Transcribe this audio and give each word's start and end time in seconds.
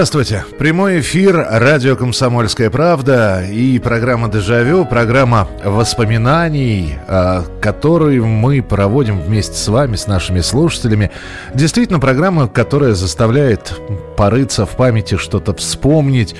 Здравствуйте. 0.00 0.46
Прямой 0.58 1.00
эфир 1.00 1.46
радио 1.46 1.94
«Комсомольская 1.94 2.70
правда» 2.70 3.44
и 3.46 3.78
программа 3.78 4.30
«Дежавю», 4.30 4.86
программа 4.86 5.46
воспоминаний, 5.62 6.94
а, 7.06 7.44
которую 7.60 8.24
мы 8.24 8.62
проводим 8.62 9.20
вместе 9.20 9.56
с 9.56 9.68
вами, 9.68 9.96
с 9.96 10.06
нашими 10.06 10.40
слушателями. 10.40 11.10
Действительно, 11.52 12.00
программа, 12.00 12.48
которая 12.48 12.94
заставляет 12.94 13.78
порыться 14.16 14.64
в 14.64 14.70
памяти, 14.70 15.18
что-то 15.18 15.52
вспомнить, 15.52 16.34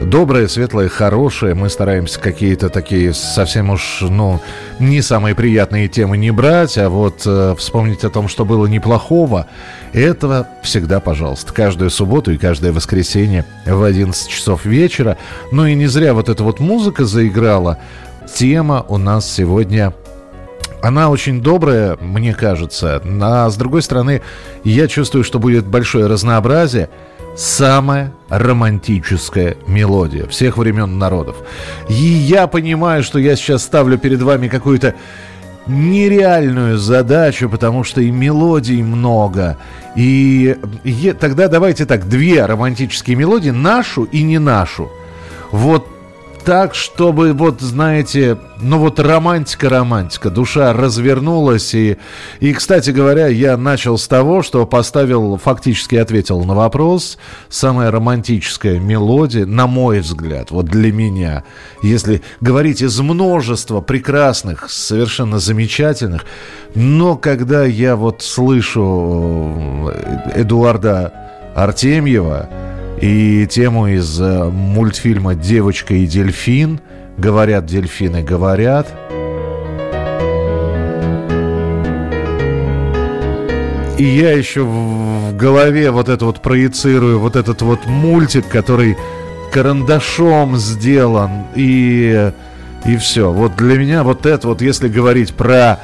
доброе, 0.00 0.48
светлое, 0.48 0.88
хорошее. 0.88 1.54
Мы 1.54 1.70
стараемся 1.70 2.20
какие-то 2.20 2.68
такие 2.68 3.12
совсем 3.12 3.70
уж, 3.70 4.02
ну, 4.02 4.40
не 4.78 5.02
самые 5.02 5.34
приятные 5.34 5.88
темы 5.88 6.16
не 6.16 6.30
брать, 6.30 6.78
а 6.78 6.88
вот 6.88 7.22
э, 7.26 7.54
вспомнить 7.58 8.04
о 8.04 8.10
том, 8.10 8.28
что 8.28 8.44
было 8.44 8.66
неплохого. 8.66 9.46
Этого 9.94 10.48
всегда, 10.62 10.98
пожалуйста, 10.98 11.52
каждую 11.52 11.88
субботу 11.88 12.32
и 12.32 12.36
каждое 12.36 12.72
воскресенье 12.72 13.44
в 13.64 13.80
11 13.82 14.28
часов 14.28 14.64
вечера. 14.64 15.16
Ну 15.52 15.66
и 15.66 15.74
не 15.74 15.86
зря 15.86 16.14
вот 16.14 16.28
эта 16.28 16.42
вот 16.42 16.58
музыка 16.58 17.04
заиграла. 17.04 17.78
Тема 18.34 18.84
у 18.88 18.98
нас 18.98 19.30
сегодня 19.30 19.94
она 20.82 21.10
очень 21.10 21.40
добрая, 21.40 21.96
мне 22.00 22.34
кажется. 22.34 23.00
А 23.22 23.48
с 23.48 23.56
другой 23.56 23.82
стороны, 23.82 24.20
я 24.64 24.88
чувствую, 24.88 25.22
что 25.22 25.38
будет 25.38 25.64
большое 25.64 26.06
разнообразие 26.08 26.90
самая 27.36 28.12
романтическая 28.28 29.56
мелодия 29.66 30.26
всех 30.26 30.56
времен 30.56 30.98
народов. 30.98 31.36
И 31.88 31.94
я 31.94 32.48
понимаю, 32.48 33.04
что 33.04 33.18
я 33.20 33.36
сейчас 33.36 33.62
ставлю 33.62 33.96
перед 33.96 34.20
вами 34.22 34.48
какую-то 34.48 34.94
нереальную 35.66 36.78
задачу, 36.78 37.48
потому 37.48 37.84
что 37.84 38.00
и 38.00 38.10
мелодий 38.10 38.82
много. 38.82 39.58
И, 39.96 40.56
и 40.84 41.12
тогда 41.18 41.48
давайте 41.48 41.86
так, 41.86 42.08
две 42.08 42.44
романтические 42.44 43.16
мелодии, 43.16 43.50
нашу 43.50 44.04
и 44.04 44.22
не 44.22 44.38
нашу. 44.38 44.90
Вот 45.50 45.88
так, 46.44 46.74
чтобы, 46.74 47.32
вот, 47.32 47.60
знаете, 47.60 48.38
ну 48.60 48.78
вот 48.78 49.00
романтика-романтика, 49.00 50.30
душа 50.30 50.72
развернулась. 50.72 51.74
И, 51.74 51.96
и, 52.40 52.52
кстати 52.52 52.90
говоря, 52.90 53.28
я 53.28 53.56
начал 53.56 53.98
с 53.98 54.06
того, 54.06 54.42
что 54.42 54.66
поставил, 54.66 55.38
фактически 55.38 55.96
ответил 55.96 56.44
на 56.44 56.54
вопрос. 56.54 57.18
Самая 57.48 57.90
романтическая 57.90 58.78
мелодия, 58.78 59.46
на 59.46 59.66
мой 59.66 60.00
взгляд, 60.00 60.50
вот 60.50 60.66
для 60.66 60.92
меня, 60.92 61.44
если 61.82 62.22
говорить 62.40 62.82
из 62.82 62.98
множества 63.00 63.80
прекрасных, 63.80 64.70
совершенно 64.70 65.38
замечательных, 65.38 66.24
но 66.74 67.16
когда 67.16 67.64
я 67.64 67.96
вот 67.96 68.22
слышу 68.22 69.90
э, 69.92 70.40
Эдуарда 70.42 71.12
Артемьева, 71.54 72.48
и 73.04 73.46
тему 73.46 73.86
из 73.86 74.18
э, 74.18 74.44
мультфильма 74.44 75.34
«Девочка 75.34 75.92
и 75.92 76.06
дельфин». 76.06 76.80
Говорят 77.18 77.66
дельфины, 77.66 78.22
говорят. 78.22 78.88
И 83.98 84.04
я 84.04 84.32
еще 84.32 84.62
в 84.62 85.36
голове 85.36 85.90
вот 85.90 86.08
это 86.08 86.24
вот 86.24 86.40
проецирую, 86.40 87.20
вот 87.20 87.36
этот 87.36 87.60
вот 87.60 87.84
мультик, 87.84 88.48
который 88.48 88.96
карандашом 89.52 90.56
сделан, 90.56 91.44
и, 91.54 92.32
и 92.86 92.96
все. 92.96 93.30
Вот 93.30 93.54
для 93.56 93.76
меня 93.76 94.02
вот 94.02 94.24
это 94.24 94.48
вот, 94.48 94.62
если 94.62 94.88
говорить 94.88 95.34
про 95.34 95.78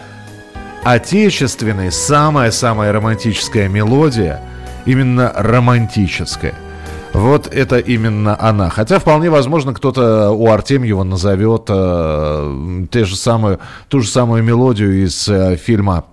отечественный, 0.84 1.92
самая-самая 1.92 2.92
романтическая 2.92 3.68
мелодия, 3.68 4.40
именно 4.86 5.30
романтическая– 5.36 6.54
вот 7.12 7.46
это 7.46 7.78
именно 7.78 8.36
она. 8.40 8.70
Хотя 8.70 8.98
вполне 8.98 9.30
возможно, 9.30 9.74
кто-то 9.74 10.30
у 10.30 10.48
Артемьева 10.48 11.02
назовет 11.02 11.64
э, 11.68 12.86
те 12.90 13.04
же 13.04 13.16
самую, 13.16 13.58
ту 13.88 14.00
же 14.00 14.08
самую 14.08 14.42
мелодию 14.42 15.04
из 15.04 15.28
э, 15.28 15.56
фильма 15.56 16.04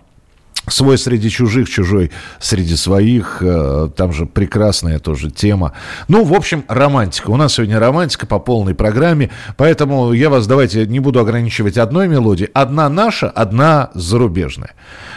Свой 0.70 0.98
среди 0.98 1.30
чужих, 1.30 1.70
чужой 1.70 2.12
среди 2.40 2.76
своих. 2.76 3.38
Э, 3.42 3.90
там 3.96 4.12
же 4.12 4.26
прекрасная 4.26 5.00
тоже 5.00 5.32
тема. 5.32 5.72
Ну, 6.10 6.26
в 6.26 6.34
общем, 6.34 6.66
романтика. 6.68 7.30
У 7.30 7.38
нас 7.38 7.54
сегодня 7.54 7.80
романтика 7.80 8.26
по 8.26 8.38
полной 8.38 8.76
программе. 8.76 9.30
Поэтому 9.56 10.12
я 10.12 10.30
вас, 10.30 10.46
давайте, 10.46 10.86
не 10.86 11.00
буду 11.00 11.22
ограничивать 11.22 11.78
одной 11.78 12.10
мелодией. 12.10 12.50
Одна 12.54 12.90
наша, 12.90 13.30
одна 13.30 13.92
зарубежная. 13.94 14.72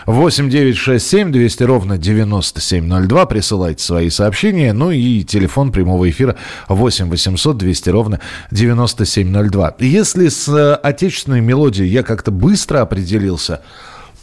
8 0.06 0.50
9 0.50 0.76
6 0.76 1.04
7 1.04 1.32
200 1.32 1.62
ровно 1.64 1.98
9702. 1.98 3.26
Присылайте 3.26 3.82
свои 3.82 4.08
сообщения. 4.10 4.72
Ну 4.72 4.92
и 4.92 5.24
телефон 5.24 5.72
прямого 5.72 6.08
эфира 6.08 6.36
8 6.68 7.10
800 7.10 7.58
200 7.58 7.90
ровно 7.90 8.20
9702. 8.52 9.74
Если 9.80 10.28
с 10.28 10.48
э, 10.48 10.74
отечественной 10.74 11.40
мелодией 11.40 11.88
я 11.88 12.04
как-то 12.04 12.30
быстро 12.30 12.82
определился, 12.82 13.62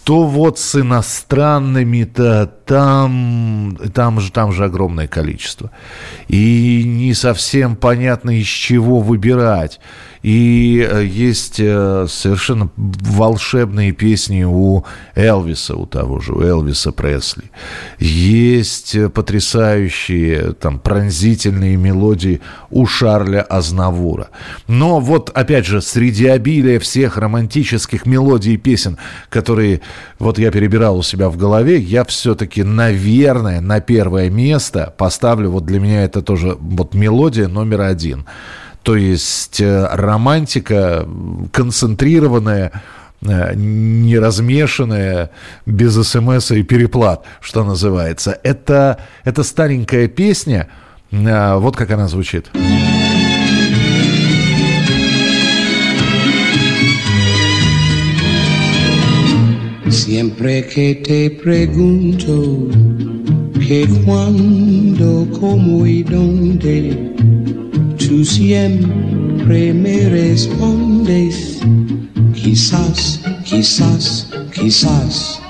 то 0.08 0.24
вот 0.24 0.58
с 0.58 0.76
иностранными-то 0.76 2.50
там, 2.66 3.78
там, 3.94 4.22
же, 4.22 4.32
там 4.32 4.54
же 4.54 4.64
огромное 4.64 5.06
количество. 5.06 5.70
И 6.30 6.84
не 6.86 7.14
совсем 7.14 7.76
понятно, 7.76 8.40
из 8.40 8.48
чего 8.48 9.02
выбирать. 9.02 9.82
И 10.24 10.86
э, 10.90 11.06
есть 11.06 11.60
э, 11.60 12.06
совершенно 12.10 12.70
волшебные 12.76 13.92
песни 13.92 14.44
у 14.44 14.84
Элвиса, 15.16 15.76
у 15.76 15.86
того 15.86 16.20
же, 16.20 16.34
у 16.34 16.42
Элвиса 16.42 16.92
Пресли. 16.92 17.52
Есть 18.00 18.96
э, 18.96 19.10
потрясающие, 19.10 20.54
там, 20.54 20.80
пронзительные 20.80 21.78
мелодии 21.78 22.42
у 22.70 22.86
Шарля 22.86 23.42
Азнавура. 23.42 24.30
Но 24.68 25.00
вот, 25.00 25.30
опять 25.34 25.66
же, 25.66 25.82
среди 25.82 26.28
обилия 26.28 26.80
всех 26.80 27.18
романтических 27.18 28.06
мелодий 28.06 28.56
и 28.56 28.58
песен, 28.58 28.98
которые 29.30 29.82
вот 30.20 30.40
я 30.40 30.52
перебирал 30.52 30.98
у 30.98 31.04
себя 31.04 31.30
в 31.30 31.38
голове, 31.38 31.78
я 31.78 32.04
все-таки, 32.06 32.64
наверное, 32.64 33.62
на 33.62 33.82
первое 33.82 34.30
место 34.30 34.94
поставлю, 34.98 35.52
вот 35.52 35.66
для 35.66 35.80
меня 35.80 36.04
это 36.04 36.22
тоже 36.22 36.58
вот 36.60 36.94
мелодия 36.94 37.48
номер 37.48 37.82
один– 37.82 38.26
то 38.88 38.96
есть 38.96 39.60
э, 39.60 39.86
романтика 39.92 41.06
концентрированная, 41.52 42.72
э, 43.22 43.54
не 43.54 44.18
размешанная, 44.18 45.32
без 45.66 45.96
смс 46.08 46.52
и 46.52 46.64
переплат, 46.64 47.26
что 47.42 47.66
называется. 47.66 48.40
Это, 48.44 49.00
это 49.26 49.44
старенькая 49.44 50.08
песня, 50.08 50.70
э, 51.12 51.56
вот 51.58 51.76
как 51.76 51.92
она 51.92 52.08
звучит. 52.08 52.50
Siempre 59.90 60.66
que 60.74 60.96
te 60.96 61.30
pregunto 61.32 62.70
que 63.68 63.86
cuando, 64.06 65.28
cómo 65.38 65.86
y 65.86 66.04
dónde 66.04 67.18
Tú 68.08 68.24
siempre 68.24 69.74
me 69.74 70.08
respondes, 70.08 71.60
quizás, 72.34 73.20
quizás, 73.44 74.30
quizás. 74.54 75.42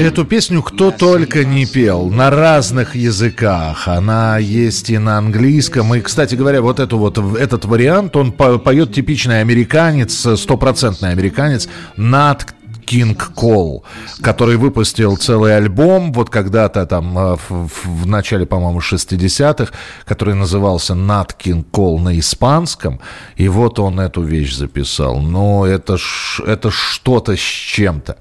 Эту 0.00 0.24
песню 0.24 0.62
кто 0.62 0.90
только 0.90 1.44
не 1.44 1.66
пел 1.66 2.08
на 2.10 2.30
разных 2.30 2.96
языках. 2.96 3.86
Она 3.86 4.38
есть 4.38 4.90
и 4.90 4.98
на 4.98 5.18
английском. 5.18 5.94
И, 5.94 6.00
кстати 6.00 6.34
говоря, 6.34 6.62
вот, 6.62 6.80
эту 6.80 6.98
вот 6.98 7.16
этот 7.36 7.64
вариант, 7.64 8.16
он 8.16 8.32
поет 8.32 8.92
типичный 8.92 9.40
американец, 9.40 10.26
стопроцентный 10.36 11.10
американец, 11.10 11.68
Нат 11.96 12.57
King 12.88 13.16
Cole, 13.36 13.82
который 14.22 14.56
выпустил 14.56 15.16
целый 15.16 15.56
альбом 15.56 16.12
вот 16.12 16.30
когда-то 16.30 16.86
там 16.86 17.18
э, 17.18 17.36
в, 17.48 17.70
в 17.84 18.06
начале, 18.06 18.46
по-моему, 18.46 18.80
60-х, 18.80 19.72
который 20.04 20.34
назывался 20.34 20.94
Nat 20.94 21.32
King 21.38 21.64
Cole 21.70 21.98
на 22.00 22.18
испанском, 22.18 23.00
и 23.36 23.48
вот 23.48 23.78
он 23.78 24.00
эту 24.00 24.22
вещь 24.22 24.54
записал. 24.56 25.20
Но 25.20 25.66
это, 25.66 25.98
ж, 25.98 26.40
это 26.46 26.70
что-то 26.70 27.36
с 27.36 27.40
чем-то. 27.40 28.16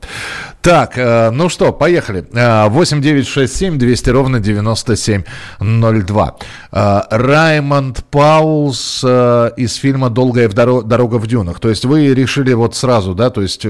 Так, 0.61 0.97
э, 0.97 1.29
ну 1.31 1.47
что, 1.49 1.71
поехали. 1.71 2.25
8 2.33 3.01
9 3.01 3.27
6 3.27 3.55
7 3.55 3.77
200 3.77 4.09
ровно 4.09 4.39
9702. 4.39 6.35
Э, 6.71 7.01
Раймонд 7.09 8.03
Паулс 8.11 9.01
э, 9.07 9.51
из 9.55 9.75
фильма 9.75 10.09
«Долгая 10.09 10.49
дорога 10.49 11.15
в 11.15 11.27
дюнах». 11.27 11.59
То 11.61 11.69
есть 11.69 11.85
вы 11.85 12.13
решили 12.13 12.53
вот 12.53 12.75
сразу, 12.75 13.13
да, 13.13 13.29
то 13.29 13.41
есть... 13.41 13.65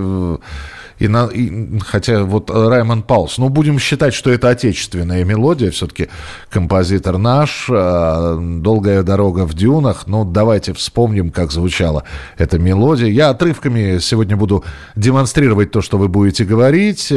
И 0.99 1.07
на, 1.07 1.27
и, 1.27 1.79
хотя 1.79 2.23
вот 2.23 2.49
Раймонд 2.49 3.05
Паулс, 3.05 3.37
ну, 3.37 3.49
будем 3.49 3.79
считать, 3.79 4.13
что 4.13 4.31
это 4.31 4.49
отечественная 4.49 5.23
мелодия, 5.23 5.71
все-таки 5.71 6.09
композитор 6.49 7.17
наш, 7.17 7.67
«Долгая 7.67 9.03
дорога 9.03 9.45
в 9.45 9.53
дюнах», 9.53 10.07
ну, 10.07 10.25
давайте 10.25 10.73
вспомним, 10.73 11.29
как 11.29 11.51
звучала 11.51 12.03
эта 12.37 12.57
мелодия. 12.57 13.07
Я 13.07 13.29
отрывками 13.29 13.99
сегодня 13.99 14.35
буду 14.37 14.63
демонстрировать 14.95 15.71
то, 15.71 15.81
что 15.81 15.97
вы 15.97 16.07
будете 16.07 16.45
говорить. 16.45 17.11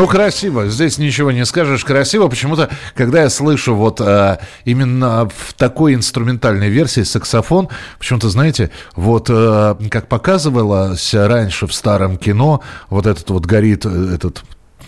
Ну, 0.00 0.06
красиво. 0.06 0.66
Здесь 0.66 0.96
ничего 0.96 1.30
не 1.30 1.44
скажешь. 1.44 1.84
Красиво. 1.84 2.28
Почему-то, 2.28 2.70
когда 2.94 3.20
я 3.20 3.28
слышу 3.28 3.74
вот 3.74 4.00
э, 4.00 4.38
именно 4.64 5.28
в 5.28 5.52
такой 5.52 5.92
инструментальной 5.92 6.70
версии 6.70 7.02
саксофон, 7.02 7.68
почему-то, 7.98 8.30
знаете, 8.30 8.70
вот 8.96 9.26
э, 9.28 9.76
как 9.90 10.08
показывалось 10.08 11.12
раньше 11.12 11.66
в 11.66 11.74
старом 11.74 12.16
кино, 12.16 12.62
вот 12.88 13.06
этот 13.06 13.28
вот 13.28 13.44
горит 13.44 13.84
э, 13.84 14.14
этот 14.14 14.42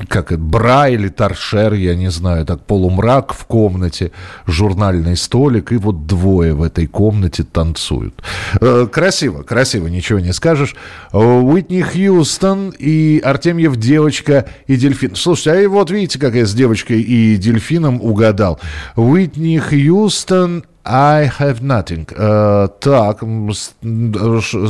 как 0.09 0.33
это, 0.33 0.41
бра 0.41 0.89
или 0.89 1.09
торшер, 1.09 1.75
я 1.75 1.95
не 1.95 2.11
знаю, 2.11 2.47
так 2.47 2.65
полумрак 2.65 3.33
в 3.33 3.45
комнате, 3.47 4.13
журнальный 4.47 5.17
столик, 5.17 5.73
и 5.73 5.77
вот 5.77 6.07
двое 6.07 6.55
в 6.55 6.63
этой 6.63 6.87
комнате 6.87 7.45
танцуют. 7.45 8.23
Э, 8.61 8.87
красиво, 8.91 9.43
красиво, 9.43 9.89
ничего 9.89 10.19
не 10.21 10.33
скажешь. 10.33 10.77
Уитни 11.13 11.83
Хьюстон 11.83 12.73
и 12.79 13.21
Артемьев 13.25 13.77
девочка 13.77 14.47
и 14.67 14.77
дельфин. 14.77 15.15
Слушайте, 15.15 15.67
а 15.67 15.69
вот 15.69 15.91
видите, 15.91 16.19
как 16.19 16.35
я 16.35 16.47
с 16.47 16.55
девочкой 16.55 17.01
и 17.01 17.37
дельфином 17.37 18.01
угадал. 18.03 18.61
Уитни 18.97 19.59
Хьюстон 19.59 20.65
I 20.85 21.31
have 21.39 21.61
nothing. 21.61 22.07
Uh, 22.07 22.69
так, 22.81 23.21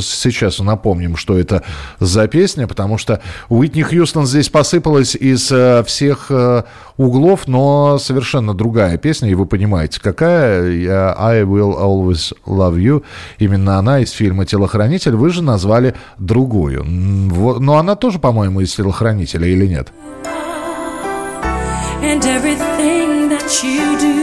сейчас 0.03 0.59
напомним, 0.59 1.17
что 1.17 1.37
это 1.37 1.63
за 1.99 2.27
песня, 2.27 2.67
потому 2.67 2.99
что 2.99 3.19
Уитни 3.49 3.81
Хьюстон 3.81 4.27
здесь 4.27 4.49
посыпалась 4.49 5.15
из 5.15 5.51
uh, 5.51 5.83
всех 5.83 6.29
uh, 6.29 6.65
углов, 6.97 7.47
но 7.47 7.97
совершенно 7.97 8.53
другая 8.53 8.97
песня, 8.97 9.29
и 9.29 9.33
вы 9.33 9.47
понимаете, 9.47 9.99
какая. 9.99 11.13
I 11.17 11.41
will 11.41 11.75
always 11.79 12.31
love 12.45 12.77
you. 12.77 13.03
Именно 13.39 13.79
она 13.79 13.99
из 13.99 14.11
фильма 14.11 14.45
«Телохранитель». 14.45 15.15
Вы 15.15 15.31
же 15.31 15.41
назвали 15.41 15.95
другую. 16.19 16.83
Но 16.83 17.77
она 17.77 17.95
тоже, 17.95 18.19
по-моему, 18.19 18.61
из 18.61 18.75
«Телохранителя» 18.75 19.47
или 19.47 19.65
нет? 19.65 19.91
And 22.03 22.23
everything 22.25 23.29
that 23.29 23.63
you 23.63 23.97
do 23.97 24.22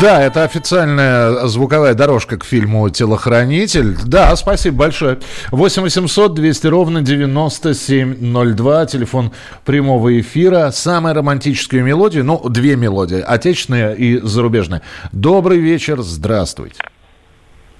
Да, 0.00 0.22
это 0.22 0.44
официальная 0.44 1.46
звуковая 1.46 1.92
дорожка 1.92 2.38
к 2.38 2.44
фильму 2.44 2.88
«Телохранитель». 2.88 3.98
Да, 4.06 4.34
спасибо 4.34 4.78
большое. 4.78 5.18
8 5.50 5.82
800 5.82 6.32
200 6.32 6.66
ровно 6.68 7.02
9702, 7.02 8.86
телефон 8.86 9.32
прямого 9.66 10.18
эфира. 10.18 10.70
Самая 10.72 11.12
романтическая 11.12 11.82
мелодия, 11.82 12.22
ну, 12.22 12.40
две 12.48 12.76
мелодии, 12.76 13.20
отечественная 13.20 13.92
и 13.92 14.18
зарубежная. 14.20 14.80
Добрый 15.12 15.58
вечер, 15.58 16.00
здравствуйте. 16.00 16.80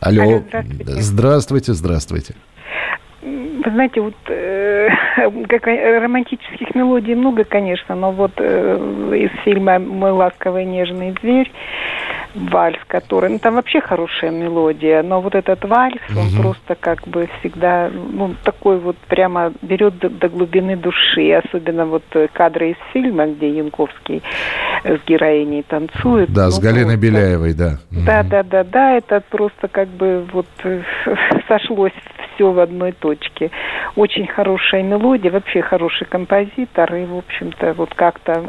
Алло, 0.01 0.23
Алло 0.23 0.43
здравствуйте. 0.47 1.03
Здравствуйте, 1.03 1.75
здравствуйте. 1.75 2.35
Вы 3.65 3.71
знаете, 3.71 4.01
вот 4.01 4.15
э, 4.29 4.89
как, 5.49 5.67
романтических 5.67 6.75
мелодий 6.75 7.15
много, 7.15 7.45
конечно, 7.45 7.95
но 7.95 8.13
вот 8.13 8.33
э, 8.37 8.77
из 9.17 9.31
фильма 9.43 9.79
«Мой 9.79 10.13
ласковый 10.13 10.65
нежный 10.65 11.15
зверь» 11.21 11.51
вальс, 12.35 12.79
который, 12.87 13.31
ну 13.31 13.39
там 13.41 13.57
вообще 13.57 13.81
хорошая 13.81 14.31
мелодия, 14.31 15.03
но 15.03 15.21
вот 15.21 15.35
этот 15.35 15.65
вальс, 15.65 16.01
он 16.11 16.29
угу. 16.29 16.43
просто 16.43 16.77
как 16.77 17.07
бы 17.09 17.29
всегда, 17.41 17.91
ну 17.91 18.37
такой 18.45 18.79
вот 18.79 18.97
прямо 19.09 19.53
берет 19.63 19.99
до, 19.99 20.09
до 20.09 20.29
глубины 20.29 20.77
души, 20.77 21.33
особенно 21.33 21.87
вот 21.87 22.05
кадры 22.33 22.71
из 22.71 22.77
фильма, 22.93 23.27
где 23.27 23.51
Янковский 23.51 24.23
с 24.85 25.01
героиней 25.07 25.65
танцует. 25.65 26.33
Да, 26.33 26.47
ну, 26.47 26.51
с 26.53 26.61
Галиной 26.61 26.97
просто, 26.97 27.01
Беляевой, 27.01 27.55
да. 27.55 27.79
Да, 27.91 28.23
да, 28.23 28.43
да, 28.45 28.65
да, 28.65 28.97
это 28.97 29.23
просто 29.29 29.67
как 29.67 29.89
бы 29.89 30.25
вот 30.33 30.47
сошлось 31.49 31.93
все 32.35 32.53
в 32.53 32.59
одной 32.59 32.93
точке. 32.93 33.51
Очень 33.97 34.27
хорошая 34.27 34.83
мелодия, 34.83 35.31
вообще 35.31 35.63
хороший 35.63 36.07
композитор, 36.07 36.95
и, 36.95 37.05
в 37.05 37.17
общем-то, 37.17 37.75
вот 37.75 37.95
как-то 37.95 38.45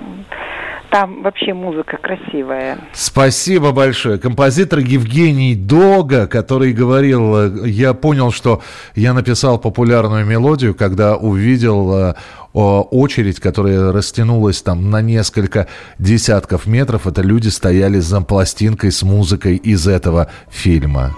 там 0.91 1.23
вообще 1.23 1.53
музыка 1.53 1.97
красивая. 1.97 2.77
Спасибо 2.91 3.71
большое. 3.71 4.19
Композитор 4.19 4.79
Евгений 4.79 5.55
Дога, 5.55 6.27
который 6.27 6.73
говорил, 6.73 7.63
я 7.65 7.93
понял, 7.93 8.31
что 8.31 8.61
я 8.93 9.13
написал 9.13 9.57
популярную 9.57 10.25
мелодию, 10.25 10.75
когда 10.75 11.15
увидел 11.15 11.93
э, 11.93 12.13
очередь, 12.53 13.39
которая 13.39 13.93
растянулась 13.93 14.61
там 14.61 14.89
на 14.89 15.01
несколько 15.01 15.67
десятков 15.97 16.67
метров. 16.67 17.07
Это 17.07 17.21
люди 17.21 17.47
стояли 17.47 17.99
за 17.99 18.21
пластинкой 18.21 18.91
с 18.91 19.01
музыкой 19.01 19.55
из 19.55 19.87
этого 19.87 20.29
фильма. 20.49 21.15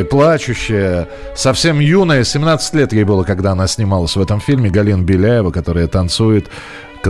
И 0.00 0.04
плачущая, 0.04 1.08
совсем 1.34 1.78
юная, 1.78 2.24
17 2.24 2.74
лет 2.74 2.92
ей 2.92 3.04
было, 3.04 3.24
когда 3.24 3.52
она 3.52 3.66
снималась 3.66 4.16
в 4.16 4.20
этом 4.20 4.40
фильме, 4.40 4.70
Галина 4.70 5.02
Беляева, 5.02 5.50
которая 5.50 5.86
танцует, 5.86 6.48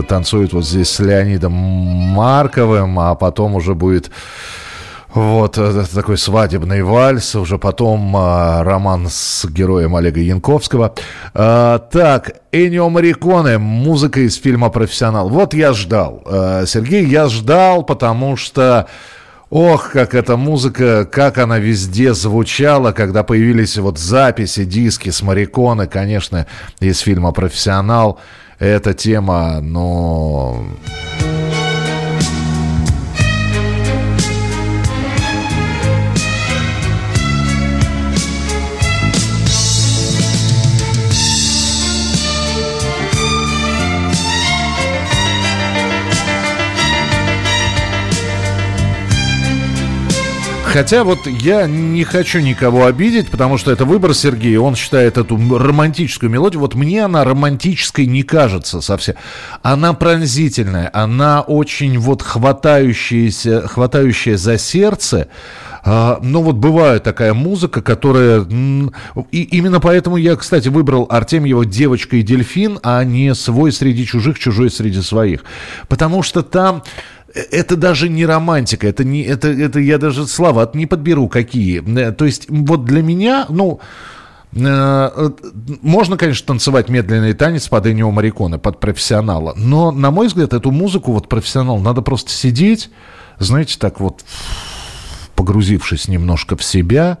танцует 0.07 0.53
вот 0.53 0.65
здесь 0.65 0.89
с 0.89 0.99
Леонидом 0.99 1.53
Марковым, 1.53 2.99
а 2.99 3.15
потом 3.15 3.55
уже 3.55 3.75
будет 3.75 4.11
вот 5.15 5.57
э, 5.57 5.85
такой 5.93 6.17
свадебный 6.17 6.83
вальс, 6.83 7.35
уже 7.35 7.57
потом 7.57 8.13
а, 8.17 8.63
роман 8.65 9.07
с 9.09 9.45
героем 9.45 9.95
Олега 9.95 10.19
Янковского. 10.19 10.93
А, 11.33 11.79
так, 11.79 12.41
Энио 12.51 12.89
Мариконе, 12.89 13.57
музыка 13.57 14.19
из 14.19 14.35
фильма 14.35 14.69
«Профессионал». 14.69 15.29
Вот 15.29 15.53
я 15.53 15.71
ждал, 15.71 16.21
а, 16.25 16.65
Сергей, 16.65 17.05
я 17.05 17.29
ждал, 17.29 17.83
потому 17.83 18.35
что 18.35 18.87
Ох, 19.57 19.91
как 19.93 20.15
эта 20.15 20.35
музыка, 20.35 21.05
как 21.05 21.37
она 21.37 21.59
везде 21.59 22.13
звучала, 22.13 22.91
когда 22.91 23.23
появились 23.23 23.77
вот 23.77 23.97
записи, 23.97 24.65
диски 24.65 25.11
с 25.11 25.21
Мариконы, 25.21 25.87
конечно, 25.87 26.45
из 26.81 26.99
фильма 26.99 27.31
«Профессионал». 27.31 28.19
Эта 28.59 28.93
тема, 28.93 29.61
но... 29.61 30.65
Ну... 31.21 31.44
Хотя 50.75 51.05
вот 51.05 51.25
я 51.25 51.67
не 51.67 52.03
хочу 52.03 52.41
никого 52.41 52.85
обидеть, 52.85 53.29
потому 53.29 53.57
что 53.57 53.71
это 53.71 53.85
выбор 53.85 54.13
Сергея. 54.13 54.59
Он 54.59 54.75
считает 54.75 55.17
эту 55.17 55.37
романтическую 55.57 56.29
мелодию. 56.29 56.59
Вот 56.59 56.75
мне 56.75 57.05
она 57.05 57.23
романтической 57.23 58.05
не 58.05 58.23
кажется 58.23 58.81
совсем. 58.81 59.15
Она 59.61 59.93
пронзительная, 59.93 60.89
она 60.93 61.39
очень 61.39 61.97
вот 61.97 62.21
хватающаяся, 62.21 63.65
хватающая 63.69 64.35
за 64.35 64.57
сердце. 64.57 65.29
А, 65.85 66.19
ну 66.21 66.41
вот 66.41 66.57
бывает 66.57 67.03
такая 67.03 67.33
музыка, 67.33 67.81
которая... 67.81 68.45
И 69.31 69.43
именно 69.43 69.79
поэтому 69.79 70.17
я, 70.17 70.35
кстати, 70.35 70.67
выбрал 70.67 71.07
Артемьева 71.09 71.65
«Девочка 71.65 72.17
и 72.17 72.21
дельфин», 72.21 72.79
а 72.83 73.01
не 73.05 73.33
«Свой 73.33 73.71
среди 73.71 74.05
чужих, 74.05 74.39
чужой 74.39 74.69
среди 74.69 75.01
своих». 75.01 75.45
Потому 75.87 76.21
что 76.21 76.41
там 76.41 76.83
это 77.35 77.75
даже 77.75 78.09
не 78.09 78.25
романтика, 78.25 78.87
это 78.87 79.03
не, 79.03 79.21
это, 79.21 79.49
это 79.49 79.79
я 79.79 79.97
даже 79.97 80.25
слова 80.25 80.69
не 80.73 80.85
подберу 80.85 81.27
какие. 81.27 81.83
Э, 81.99 82.11
то 82.11 82.25
есть 82.25 82.47
вот 82.49 82.85
для 82.85 83.03
меня, 83.03 83.45
ну, 83.49 83.79
э, 84.53 85.29
можно, 85.81 86.17
конечно, 86.17 86.47
танцевать 86.47 86.89
медленный 86.89 87.33
танец 87.33 87.67
под 87.67 87.87
Энио 87.87 88.09
Мариконе, 88.11 88.57
под 88.57 88.79
профессионала, 88.79 89.53
но, 89.57 89.91
на 89.91 90.11
мой 90.11 90.27
взгляд, 90.27 90.53
эту 90.53 90.71
музыку 90.71 91.11
вот 91.11 91.27
профессионал 91.27 91.79
надо 91.79 92.01
просто 92.01 92.31
сидеть, 92.31 92.89
знаете, 93.37 93.77
так 93.77 93.99
вот 93.99 94.23
погрузившись 95.35 96.07
немножко 96.07 96.55
в 96.55 96.63
себя, 96.63 97.17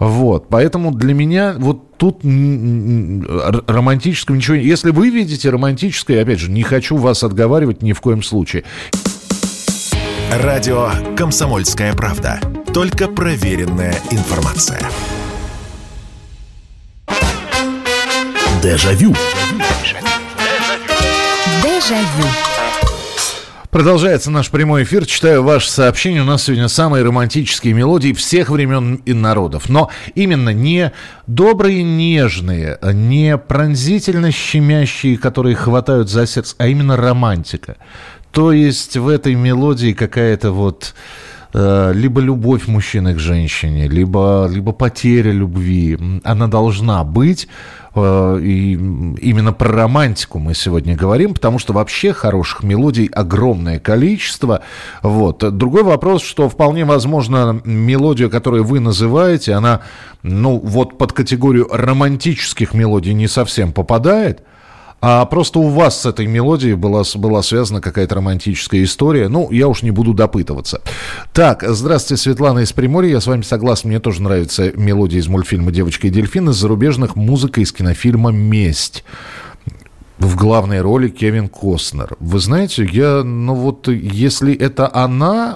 вот, 0.00 0.48
поэтому 0.48 0.92
для 0.92 1.14
меня 1.14 1.54
вот 1.56 1.96
тут 1.96 2.24
романтического 2.24 4.34
ничего... 4.34 4.56
Если 4.56 4.90
вы 4.90 5.10
видите 5.10 5.48
романтическое, 5.48 6.22
опять 6.22 6.40
же, 6.40 6.50
не 6.50 6.64
хочу 6.64 6.96
вас 6.96 7.22
отговаривать 7.22 7.82
ни 7.82 7.92
в 7.92 8.00
коем 8.00 8.24
случае. 8.24 8.64
Радио 10.42 10.90
«Комсомольская 11.16 11.94
правда». 11.94 12.40
Только 12.74 13.06
проверенная 13.06 13.94
информация. 14.10 14.80
Дежавю. 18.60 19.14
Дежавю. 21.62 22.28
Продолжается 23.74 24.30
наш 24.30 24.50
прямой 24.50 24.84
эфир. 24.84 25.04
Читаю 25.04 25.42
ваше 25.42 25.68
сообщение. 25.68 26.22
У 26.22 26.24
нас 26.24 26.44
сегодня 26.44 26.68
самые 26.68 27.04
романтические 27.04 27.74
мелодии 27.74 28.12
всех 28.12 28.50
времен 28.50 29.02
и 29.04 29.12
народов. 29.12 29.68
Но 29.68 29.90
именно 30.14 30.50
не 30.50 30.92
добрые, 31.26 31.82
нежные, 31.82 32.78
не 32.82 33.36
пронзительно 33.36 34.30
щемящие, 34.30 35.18
которые 35.18 35.56
хватают 35.56 36.08
за 36.08 36.24
сердце, 36.26 36.54
а 36.58 36.68
именно 36.68 36.96
романтика. 36.96 37.76
То 38.34 38.50
есть 38.50 38.96
в 38.96 39.06
этой 39.06 39.36
мелодии 39.36 39.92
какая-то 39.92 40.50
вот 40.50 40.92
э, 41.52 41.92
либо 41.94 42.20
любовь 42.20 42.66
мужчины 42.66 43.14
к 43.14 43.20
женщине, 43.20 43.86
либо, 43.86 44.48
либо 44.52 44.72
потеря 44.72 45.30
любви. 45.30 45.96
Она 46.24 46.48
должна 46.48 47.04
быть. 47.04 47.46
Э, 47.94 48.40
и 48.42 48.72
именно 48.72 49.52
про 49.52 49.68
романтику 49.68 50.40
мы 50.40 50.54
сегодня 50.54 50.96
говорим, 50.96 51.34
потому 51.34 51.60
что 51.60 51.72
вообще 51.72 52.12
хороших 52.12 52.64
мелодий 52.64 53.06
огромное 53.06 53.78
количество. 53.78 54.62
Вот. 55.02 55.56
Другой 55.56 55.84
вопрос, 55.84 56.24
что 56.24 56.48
вполне 56.48 56.84
возможно 56.84 57.60
мелодия, 57.64 58.28
которую 58.28 58.64
вы 58.64 58.80
называете, 58.80 59.52
она 59.52 59.82
ну, 60.24 60.58
вот 60.58 60.98
под 60.98 61.12
категорию 61.12 61.68
романтических 61.70 62.74
мелодий 62.74 63.14
не 63.14 63.28
совсем 63.28 63.70
попадает– 63.72 64.42
а 65.00 65.24
просто 65.26 65.58
у 65.58 65.68
вас 65.68 66.00
с 66.00 66.06
этой 66.06 66.26
мелодией 66.26 66.74
была, 66.74 67.02
была 67.16 67.42
связана 67.42 67.80
какая-то 67.80 68.14
романтическая 68.16 68.82
история. 68.84 69.28
Ну, 69.28 69.50
я 69.50 69.68
уж 69.68 69.82
не 69.82 69.90
буду 69.90 70.14
допытываться. 70.14 70.80
Так, 71.32 71.62
здравствуйте, 71.66 72.22
Светлана 72.22 72.60
из 72.60 72.72
Приморья. 72.72 73.12
Я 73.12 73.20
с 73.20 73.26
вами 73.26 73.42
согласен. 73.42 73.90
Мне 73.90 74.00
тоже 74.00 74.22
нравится 74.22 74.72
мелодия 74.74 75.20
из 75.20 75.28
мультфильма 75.28 75.72
«Девочка 75.72 76.06
и 76.06 76.10
дельфин». 76.10 76.48
Из 76.48 76.56
зарубежных 76.56 77.16
музыка 77.16 77.60
из 77.60 77.72
кинофильма 77.72 78.30
«Месть» 78.30 79.04
в 80.18 80.36
главной 80.36 80.80
роли 80.80 81.08
Кевин 81.08 81.48
Костнер. 81.48 82.16
Вы 82.18 82.38
знаете, 82.38 82.88
я, 82.90 83.22
ну 83.22 83.54
вот, 83.54 83.88
если 83.88 84.54
это 84.54 84.90
она, 84.94 85.54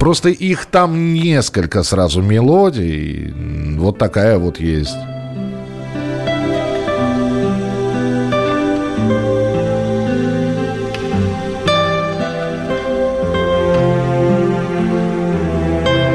Просто 0.00 0.30
их 0.30 0.64
там 0.64 1.12
несколько 1.12 1.82
сразу 1.82 2.22
мелодий. 2.22 3.34
Вот 3.76 3.98
такая 3.98 4.38
вот 4.38 4.58
есть. 4.58 4.96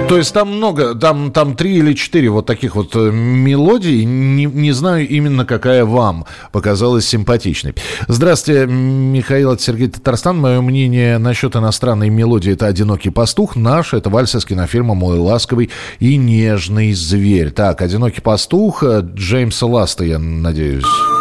То 0.07 0.17
есть 0.17 0.33
там 0.33 0.55
много, 0.55 0.93
там, 0.93 1.31
там 1.31 1.55
три 1.55 1.77
или 1.77 1.93
четыре 1.93 2.29
вот 2.29 2.45
таких 2.45 2.75
вот 2.75 2.95
э, 2.95 3.11
мелодий. 3.11 4.03
Не, 4.05 4.45
не 4.45 4.71
знаю 4.71 5.07
именно, 5.07 5.45
какая 5.45 5.83
вам 5.83 6.25
показалась 6.51 7.07
симпатичной. 7.07 7.73
Здравствуйте, 8.07 8.67
Михаил, 8.67 9.53
это 9.53 9.63
Сергей 9.63 9.87
Татарстан. 9.87 10.37
Мое 10.37 10.61
мнение 10.61 11.17
насчет 11.17 11.55
иностранной 11.55 12.09
мелодии– 12.09 12.51
это 12.53 12.67
«Одинокий 12.67 13.09
пастух». 13.09 13.55
Наш– 13.55 13.93
это 13.95 14.09
вальс 14.09 14.35
из 14.35 14.45
кинофильма 14.45 14.93
«Мой 14.93 15.17
ласковый 15.17 15.71
и 15.99 16.17
нежный 16.17 16.93
зверь». 16.93 17.49
Так, 17.51 17.81
«Одинокий 17.81 18.21
пастух» 18.21 18.83
Джеймса 18.83 19.65
Ласта, 19.65 20.03
я 20.03 20.19
надеюсь. 20.19 21.14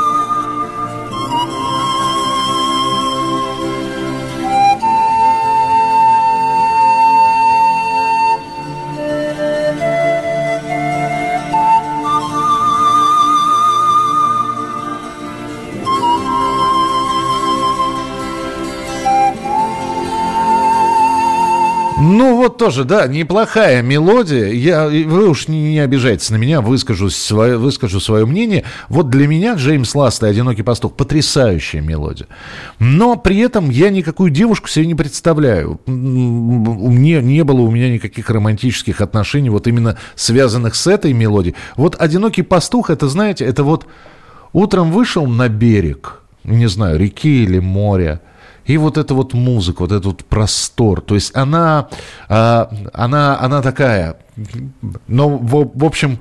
Вот 22.54 22.58
тоже, 22.58 22.84
да, 22.84 23.06
неплохая 23.06 23.82
мелодия. 23.82 24.48
Я, 24.52 24.86
вы 24.86 25.28
уж 25.28 25.48
не, 25.48 25.72
не 25.72 25.80
обижайтесь 25.80 26.30
на 26.30 26.36
меня, 26.36 26.60
выскажу 26.60 27.10
свое, 27.10 27.56
выскажу 27.56 28.00
свое 28.00 28.26
мнение. 28.26 28.64
Вот 28.88 29.10
для 29.10 29.26
меня 29.26 29.54
Джеймс 29.54 29.94
Ласт 29.94 30.22
и 30.22 30.26
«Одинокий 30.26 30.62
пастух» 30.62 30.94
потрясающая 30.94 31.80
мелодия. 31.80 32.28
Но 32.78 33.16
при 33.16 33.38
этом 33.38 33.70
я 33.70 33.90
никакую 33.90 34.30
девушку 34.30 34.68
себе 34.68 34.86
не 34.86 34.94
представляю. 34.94 35.80
Мне, 35.86 37.20
не 37.20 37.44
было 37.44 37.60
у 37.60 37.70
меня 37.70 37.90
никаких 37.90 38.30
романтических 38.30 39.00
отношений, 39.00 39.50
вот 39.50 39.66
именно 39.66 39.98
связанных 40.14 40.74
с 40.74 40.86
этой 40.86 41.12
мелодией. 41.12 41.56
Вот 41.76 41.96
«Одинокий 41.98 42.42
пастух», 42.42 42.90
это, 42.90 43.08
знаете, 43.08 43.44
это 43.44 43.64
вот 43.64 43.86
утром 44.52 44.92
вышел 44.92 45.26
на 45.26 45.48
берег, 45.48 46.20
не 46.44 46.68
знаю, 46.68 46.98
реки 46.98 47.42
или 47.42 47.58
моря– 47.58 48.20
и 48.66 48.76
вот 48.76 48.98
эта 48.98 49.14
вот 49.14 49.34
музыка, 49.34 49.82
вот 49.82 49.92
этот 49.92 50.06
вот 50.06 50.24
простор, 50.24 51.00
то 51.00 51.14
есть 51.14 51.36
она, 51.36 51.88
а, 52.28 52.70
она, 52.92 53.38
она 53.40 53.62
такая, 53.62 54.16
но 55.06 55.28
в, 55.28 55.70
в 55.74 55.84
общем, 55.84 56.18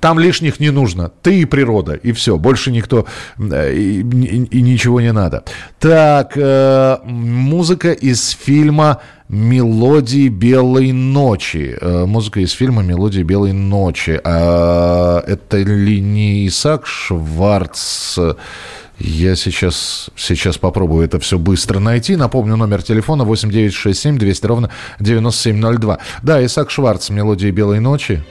там 0.00 0.18
лишних 0.18 0.60
не 0.60 0.70
нужно. 0.70 1.10
Ты 1.22 1.40
и 1.40 1.44
природа, 1.44 1.94
и 1.94 2.12
все. 2.12 2.36
Больше 2.36 2.70
никто 2.70 3.06
э, 3.38 3.74
и, 3.74 4.00
и, 4.00 4.44
и 4.44 4.62
ничего 4.62 5.00
не 5.00 5.12
надо. 5.12 5.44
Так, 5.80 6.34
э, 6.36 6.98
музыка 7.04 7.92
из 7.92 8.30
фильма 8.30 9.00
«Мелодии 9.28 10.28
белой 10.28 10.92
ночи». 10.92 11.76
Э, 11.80 12.04
музыка 12.06 12.40
из 12.40 12.52
фильма 12.52 12.82
«Мелодии 12.82 13.22
белой 13.22 13.52
ночи». 13.52 14.20
А, 14.22 15.22
это 15.26 15.58
ли 15.58 16.00
не 16.00 16.46
Исаак 16.46 16.86
Шварц? 16.86 18.18
Я 18.98 19.34
сейчас, 19.34 20.10
сейчас 20.16 20.56
попробую 20.56 21.04
это 21.04 21.18
все 21.18 21.38
быстро 21.38 21.78
найти. 21.80 22.16
Напомню, 22.16 22.56
номер 22.56 22.82
телефона 22.82 23.24
8967 23.24 24.18
200 24.18 24.46
ровно 24.46 24.70
9702. 25.00 25.98
Да, 26.22 26.44
Исаак 26.44 26.70
Шварц, 26.70 27.10
«Мелодии 27.10 27.50
белой 27.50 27.80
ночи». 27.80 28.22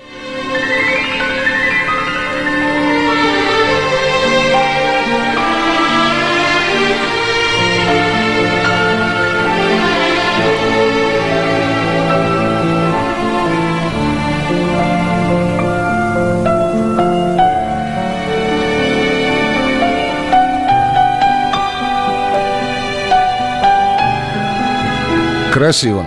Красиво. 25.63 26.03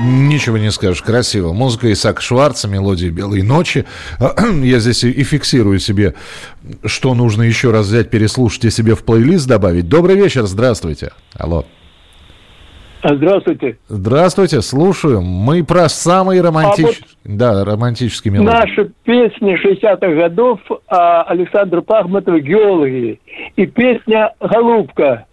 Ничего 0.00 0.56
не 0.56 0.70
скажешь, 0.70 1.02
красиво. 1.02 1.52
Музыка 1.52 1.92
Исаака 1.92 2.22
Шварца, 2.22 2.66
мелодия 2.66 3.10
«Белой 3.10 3.42
ночи». 3.42 3.84
Я 4.62 4.78
здесь 4.78 5.04
и 5.04 5.22
фиксирую 5.22 5.80
себе, 5.80 6.14
что 6.82 7.14
нужно 7.14 7.42
еще 7.42 7.72
раз 7.72 7.88
взять, 7.88 8.08
переслушать 8.08 8.64
и 8.64 8.70
себе 8.70 8.94
в 8.94 9.04
плейлист 9.04 9.46
добавить. 9.46 9.86
Добрый 9.90 10.16
вечер, 10.16 10.44
здравствуйте. 10.44 11.10
Алло. 11.38 11.66
А, 13.02 13.14
здравствуйте. 13.14 13.76
Здравствуйте, 13.88 14.62
слушаю. 14.62 15.20
Мы 15.20 15.62
про 15.62 15.90
самые 15.90 16.40
романтические, 16.40 17.04
а 17.04 17.28
вот 17.28 17.36
да, 17.36 17.64
романтические 17.66 18.32
мелодии. 18.32 18.50
Наши 18.50 18.92
песни 19.04 19.62
60-х 19.62 20.08
годов 20.14 20.60
а, 20.88 21.20
Александра 21.24 21.82
Пахматова 21.82 22.40
«Геологи» 22.40 23.20
и 23.56 23.66
песня 23.66 24.32
«Голубка». 24.40 25.26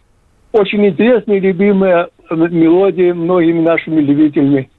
Очень 0.51 0.85
интересная 0.85 1.37
и 1.37 1.39
любимая 1.39 2.09
мелодия 2.35 3.13
многими 3.13 3.61
нашими 3.61 4.01
любителями. 4.01 4.69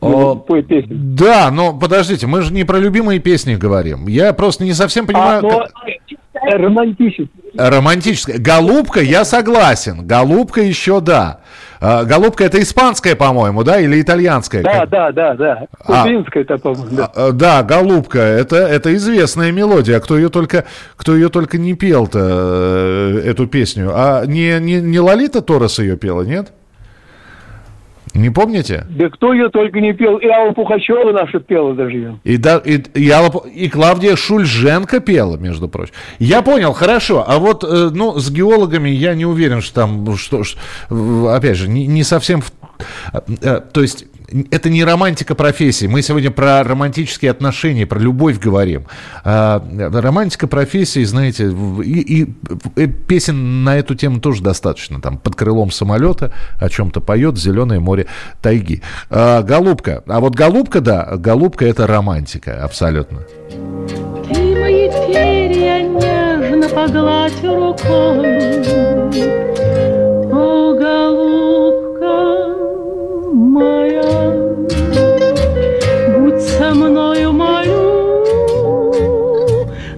О, 0.00 0.44
да, 0.88 1.50
но 1.52 1.78
подождите, 1.78 2.26
мы 2.26 2.42
же 2.42 2.52
не 2.52 2.64
про 2.64 2.78
любимые 2.78 3.20
песни 3.20 3.54
говорим. 3.54 4.08
Я 4.08 4.32
просто 4.32 4.64
не 4.64 4.72
совсем 4.72 5.06
понимаю. 5.06 5.38
А, 5.38 5.42
но... 5.42 5.66
Романтическая. 6.34 7.28
Романтическая. 7.56 8.38
Голубка, 8.38 9.00
я 9.00 9.24
согласен. 9.24 10.04
Голубка 10.04 10.60
еще 10.60 11.00
да. 11.00 11.40
А, 11.80 12.04
голубка 12.04 12.44
это 12.44 12.60
испанская, 12.60 13.14
по-моему, 13.14 13.62
да, 13.62 13.80
или 13.80 14.00
итальянская? 14.00 14.62
Да, 14.62 14.86
да, 14.86 15.12
да, 15.12 15.34
да. 15.34 15.66
Кубинская, 15.84 16.44
а, 16.48 16.58
по-моему. 16.58 16.96
Да. 16.96 17.12
А, 17.14 17.32
да, 17.32 17.62
голубка, 17.62 18.18
это, 18.18 18.56
это 18.56 18.94
известная 18.94 19.52
мелодия. 19.52 19.98
А 19.98 20.00
кто 20.00 20.16
ее 20.16 20.30
только, 20.30 20.64
кто 20.96 21.14
ее 21.14 21.28
только 21.28 21.58
не 21.58 21.74
пел-то, 21.74 22.18
э, 22.20 23.22
эту 23.24 23.46
песню? 23.46 23.92
А 23.94 24.24
не, 24.26 24.58
не, 24.58 24.80
не 24.80 24.98
Лолита 24.98 25.42
Торос 25.42 25.78
ее 25.78 25.96
пела, 25.96 26.22
нет? 26.22 26.52
Не 28.14 28.30
помните? 28.30 28.86
Да 28.90 29.08
кто 29.08 29.32
ее 29.32 29.48
только 29.48 29.80
не 29.80 29.92
пел. 29.92 30.18
И 30.18 30.26
Алла 30.26 30.52
Пухачева 30.52 31.12
наша 31.12 31.40
пела 31.40 31.74
даже 31.74 32.18
И, 32.24 32.36
да, 32.36 32.58
и, 32.58 32.78
и, 32.94 33.10
Алла, 33.10 33.30
и 33.46 33.68
Клавдия 33.68 34.16
Шульженко 34.16 35.00
пела, 35.00 35.36
между 35.36 35.68
прочим. 35.68 35.94
Я 36.18 36.42
понял, 36.42 36.72
хорошо. 36.72 37.24
А 37.26 37.38
вот, 37.38 37.64
э, 37.64 37.90
ну, 37.92 38.18
с 38.18 38.30
геологами 38.30 38.90
я 38.90 39.14
не 39.14 39.24
уверен, 39.24 39.62
что 39.62 39.74
там, 39.74 40.16
что, 40.16 40.42
опять 41.28 41.56
же, 41.56 41.68
не, 41.68 41.86
не 41.86 42.04
совсем... 42.04 42.42
Э, 43.12 43.20
э, 43.40 43.60
то 43.72 43.80
есть 43.80 44.06
это 44.50 44.70
не 44.70 44.84
романтика 44.84 45.34
профессии. 45.34 45.86
Мы 45.86 46.02
сегодня 46.02 46.30
про 46.30 46.62
романтические 46.62 47.30
отношения, 47.30 47.86
про 47.86 47.98
любовь 47.98 48.38
говорим. 48.38 48.86
А, 49.24 49.62
романтика 49.92 50.46
профессии, 50.46 51.04
знаете, 51.04 51.50
и, 51.84 52.22
и, 52.22 52.34
и 52.76 52.86
песен 52.86 53.64
на 53.64 53.76
эту 53.76 53.94
тему 53.94 54.20
тоже 54.20 54.42
достаточно. 54.42 55.00
Там 55.00 55.18
под 55.18 55.34
крылом 55.36 55.70
самолета 55.70 56.32
о 56.58 56.68
чем-то 56.68 57.00
поет 57.00 57.38
зеленое 57.38 57.80
море 57.80 58.06
тайги. 58.40 58.82
А, 59.10 59.42
голубка. 59.42 60.02
А 60.06 60.20
вот 60.20 60.34
голубка, 60.34 60.80
да, 60.80 61.16
голубка 61.16 61.66
это 61.66 61.86
романтика, 61.86 62.62
абсолютно. 62.64 63.20
Ты 64.28 64.56
мои 64.56 64.88
перья 64.90 65.82
нежно 65.82 66.68
погладь 66.68 67.42
рукой, 67.42 68.62
моя, 73.52 74.32
будь 76.16 76.40
со 76.40 76.74
мною 76.74 77.32
мою 77.32 77.92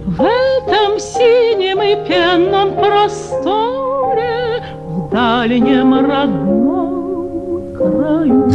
в 0.05 0.21
этом 0.21 0.99
синем 0.99 1.81
и 1.81 1.95
пенном 2.07 2.75
просторе 2.75 4.61
в 4.87 5.09
дальнем 5.09 5.93
родном 5.93 7.73
краю 7.77 8.49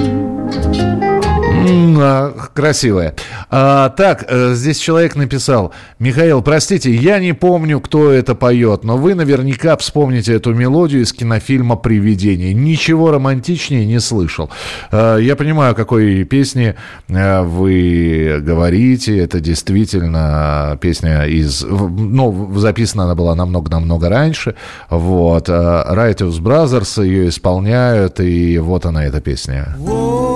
красивая. 2.54 3.14
А, 3.50 3.90
так, 3.90 4.24
э, 4.28 4.54
здесь 4.54 4.78
человек 4.78 5.16
написал, 5.16 5.72
Михаил, 5.98 6.42
простите, 6.42 6.94
я 6.94 7.18
не 7.18 7.32
помню, 7.32 7.80
кто 7.80 8.10
это 8.10 8.34
поет, 8.34 8.84
но 8.84 8.96
вы 8.96 9.14
наверняка 9.14 9.76
вспомните 9.76 10.34
эту 10.34 10.54
мелодию 10.54 11.02
из 11.02 11.12
кинофильма 11.12 11.76
«Привидение». 11.76 12.54
Ничего 12.54 13.10
романтичнее 13.10 13.86
не 13.86 14.00
слышал. 14.00 14.50
А, 14.90 15.16
я 15.16 15.36
понимаю, 15.36 15.72
о 15.72 15.74
какой 15.74 16.24
песне 16.24 16.76
э, 17.08 17.42
вы 17.42 18.40
говорите. 18.40 19.18
Это 19.18 19.40
действительно 19.40 20.78
песня 20.80 21.24
из... 21.24 21.62
Ну, 21.62 22.52
записана 22.56 23.04
она 23.04 23.14
была 23.14 23.34
намного-намного 23.34 24.08
раньше. 24.08 24.54
Вот. 24.88 25.48
Righteous 25.48 26.40
Brothers 26.40 27.02
ее 27.04 27.28
исполняют, 27.28 28.20
и 28.20 28.58
вот 28.58 28.86
она, 28.86 29.04
эта 29.04 29.20
песня. 29.20 29.74
Whoa. 29.78 30.29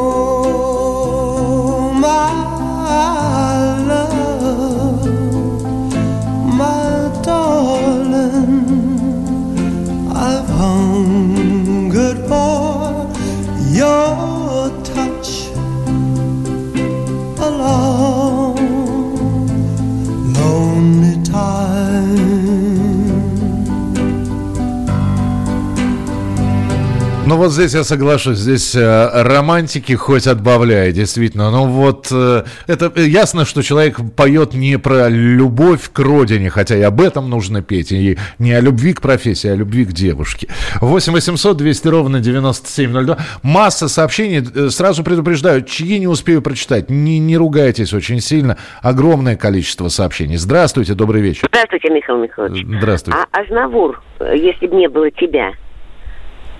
Вот 27.44 27.52
здесь 27.52 27.74
я 27.74 27.85
соглашусь, 27.85 28.38
здесь 28.38 28.74
э, 28.74 29.22
романтики 29.22 29.92
хоть 29.92 30.26
отбавляй, 30.26 30.92
действительно. 30.92 31.50
Но 31.50 31.66
вот 31.66 32.09
э, 32.11 32.44
это 32.66 32.90
ясно, 32.98 33.44
что 33.44 33.61
человек 33.61 33.98
поет 34.16 34.54
не 34.54 34.78
про 34.78 35.11
любовь 35.11 35.90
к 35.92 35.98
родине, 35.98 36.48
хотя 36.48 36.74
и 36.74 36.80
об 36.80 37.02
этом 37.02 37.28
нужно 37.28 37.61
петь, 37.61 37.92
и 37.92 38.16
не 38.38 38.52
о 38.52 38.61
любви 38.61 38.94
к 38.94 39.02
профессии, 39.02 39.48
а 39.48 39.52
о 39.52 39.57
любви 39.57 39.85
к 39.85 39.92
девушке. 39.92 40.48
8 40.80 41.12
800 41.12 41.57
200 41.59 41.88
ровно 41.88 42.20
9702. 42.20 43.18
Масса 43.42 43.88
сообщений, 43.88 44.42
э, 44.42 44.70
сразу 44.70 45.04
предупреждаю, 45.04 45.62
чьи 45.62 45.98
не 45.98 46.07
успею 46.07 46.40
прочитать, 46.40 46.88
не, 46.88 47.18
не 47.18 47.37
ругайтесь 47.37 47.92
очень 47.92 48.20
сильно. 48.20 48.57
Огромное 48.80 49.37
количество 49.37 49.88
сообщений. 49.88 50.37
Здравствуйте, 50.37 50.94
добрый 50.94 51.20
вечер. 51.20 51.46
Здравствуйте, 51.50 51.90
Михаил 51.90 52.22
Михайлович. 52.22 52.64
Здравствуйте. 52.66 53.18
А 53.30 53.38
Азнавур, 53.38 54.02
если 54.35 54.66
бы 54.66 54.76
не 54.76 54.88
было 54.88 55.11
тебя, 55.11 55.52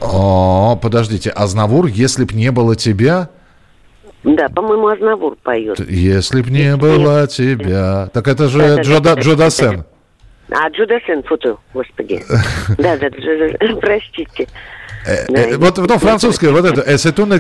о, 0.01 0.79
подождите, 0.81 1.31
Азнавур, 1.31 1.87
если 1.87 2.25
б 2.25 2.35
не 2.35 2.51
было 2.51 2.77
тебя? 2.77 3.31
Да, 4.23 4.49
по-моему, 4.49 4.89
Азнавур 4.89 5.37
поет. 5.43 5.79
Если 5.89 6.43
б 6.43 6.51
не 6.51 6.77
было 6.77 7.27
тебя. 7.27 8.09
Так 8.13 8.29
это 8.29 8.49
же 8.49 8.59
да, 8.59 8.83
Джо, 8.83 9.01
да, 9.01 9.15
Джо 9.15 9.37
Дасен. 9.37 9.85
А, 10.51 10.69
Джо 10.71 10.87
Дасен, 10.87 11.23
фото, 11.25 11.59
господи. 11.73 12.23
Да, 12.79 12.97
да, 12.97 13.09
простите. 13.81 14.49
Э, 15.07 15.27
э, 15.29 15.57
вот 15.59 15.77
ну, 15.77 15.99
французское, 15.99 16.51
вот 16.51 16.65
это, 16.65 16.83
эсетун, 16.95 17.39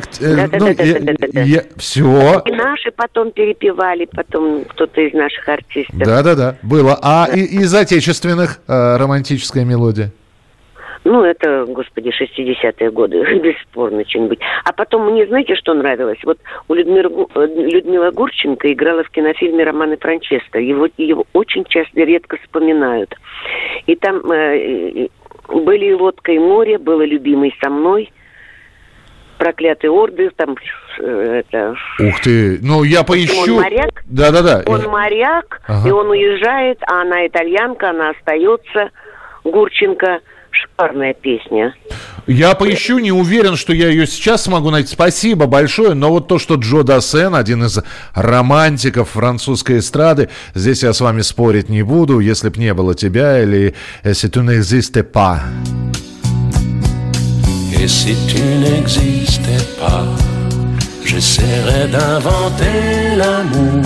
все. 1.78 2.42
И 2.44 2.52
наши 2.52 2.90
потом 2.90 3.32
перепевали, 3.32 4.04
потом 4.04 4.64
кто-то 4.66 5.00
из 5.00 5.14
наших 5.14 5.48
артистов. 5.48 5.96
Да-да-да, 5.96 6.56
было. 6.62 6.98
А 7.00 7.26
из 7.32 7.74
отечественных 7.74 8.60
э, 8.68 8.96
романтическая 8.98 9.64
мелодия? 9.64 10.12
Ну, 11.04 11.22
это, 11.22 11.66
господи, 11.66 12.10
60-е 12.10 12.90
годы, 12.90 13.22
бесспорно 13.40 14.04
что-нибудь. 14.08 14.40
А 14.64 14.72
потом 14.72 15.10
мне, 15.10 15.26
знаете, 15.26 15.54
что 15.54 15.74
нравилось? 15.74 16.18
Вот 16.24 16.38
у 16.68 16.74
Людмилы, 16.74 17.26
э, 17.34 17.46
Людмила 17.46 18.10
Гурченко 18.10 18.72
играла 18.72 19.04
в 19.04 19.10
кинофильме 19.10 19.64
«Романы 19.64 19.98
Франческо». 19.98 20.58
Его, 20.58 20.88
его 20.96 21.26
очень 21.34 21.64
часто, 21.64 22.00
редко 22.00 22.38
вспоминают. 22.42 23.14
И 23.86 23.96
там 23.96 24.30
э, 24.32 25.08
были 25.48 25.86
и 25.86 25.94
«Лодка 25.94 26.32
и 26.32 26.38
море», 26.38 26.78
было 26.78 27.02
«Любимый 27.02 27.54
со 27.62 27.68
мной», 27.68 28.10
проклятые 29.36 29.90
орды, 29.90 30.30
там 30.36 30.56
э, 31.00 31.42
это... 31.44 31.76
Ух 32.00 32.20
ты, 32.22 32.58
ну 32.62 32.82
я 32.82 33.02
поищу. 33.02 33.56
Он 33.56 33.62
моряк. 33.62 34.02
Да-да-да. 34.06 34.62
Он 34.66 34.84
моряк, 34.88 35.60
ага. 35.66 35.86
и 35.86 35.92
он 35.92 36.08
уезжает, 36.08 36.78
а 36.86 37.02
она 37.02 37.26
итальянка, 37.26 37.90
она 37.90 38.10
остается, 38.10 38.90
Гурченко 39.42 40.20
шикарная 40.54 41.14
песня. 41.14 41.74
Я 42.26 42.54
поищу, 42.54 42.98
не 42.98 43.12
уверен, 43.12 43.56
что 43.56 43.72
я 43.72 43.88
ее 43.88 44.06
сейчас 44.06 44.44
смогу 44.44 44.70
найти. 44.70 44.92
Спасибо 44.92 45.46
большое. 45.46 45.94
Но 45.94 46.10
вот 46.10 46.28
то, 46.28 46.38
что 46.38 46.54
Джо 46.54 46.82
Дассен, 46.82 47.34
один 47.34 47.64
из 47.64 47.78
романтиков 48.14 49.10
французской 49.10 49.78
эстрады, 49.78 50.30
здесь 50.54 50.82
я 50.82 50.92
с 50.92 51.00
вами 51.00 51.20
спорить 51.20 51.68
не 51.68 51.82
буду, 51.82 52.20
если 52.20 52.48
б 52.48 52.58
не 52.58 52.72
было 52.72 52.94
тебя 52.94 53.42
или 53.42 53.74
«Si 54.04 54.28
tu 54.30 54.42
n'existais 54.42 55.02
pas». 55.02 55.40
Et 57.78 57.88
si 57.88 58.14
tu 58.26 58.40
n'existais 58.40 59.64
pas, 59.78 60.06
j'essaierais 61.04 61.88
d'inventer 61.88 63.16
l'amour 63.16 63.82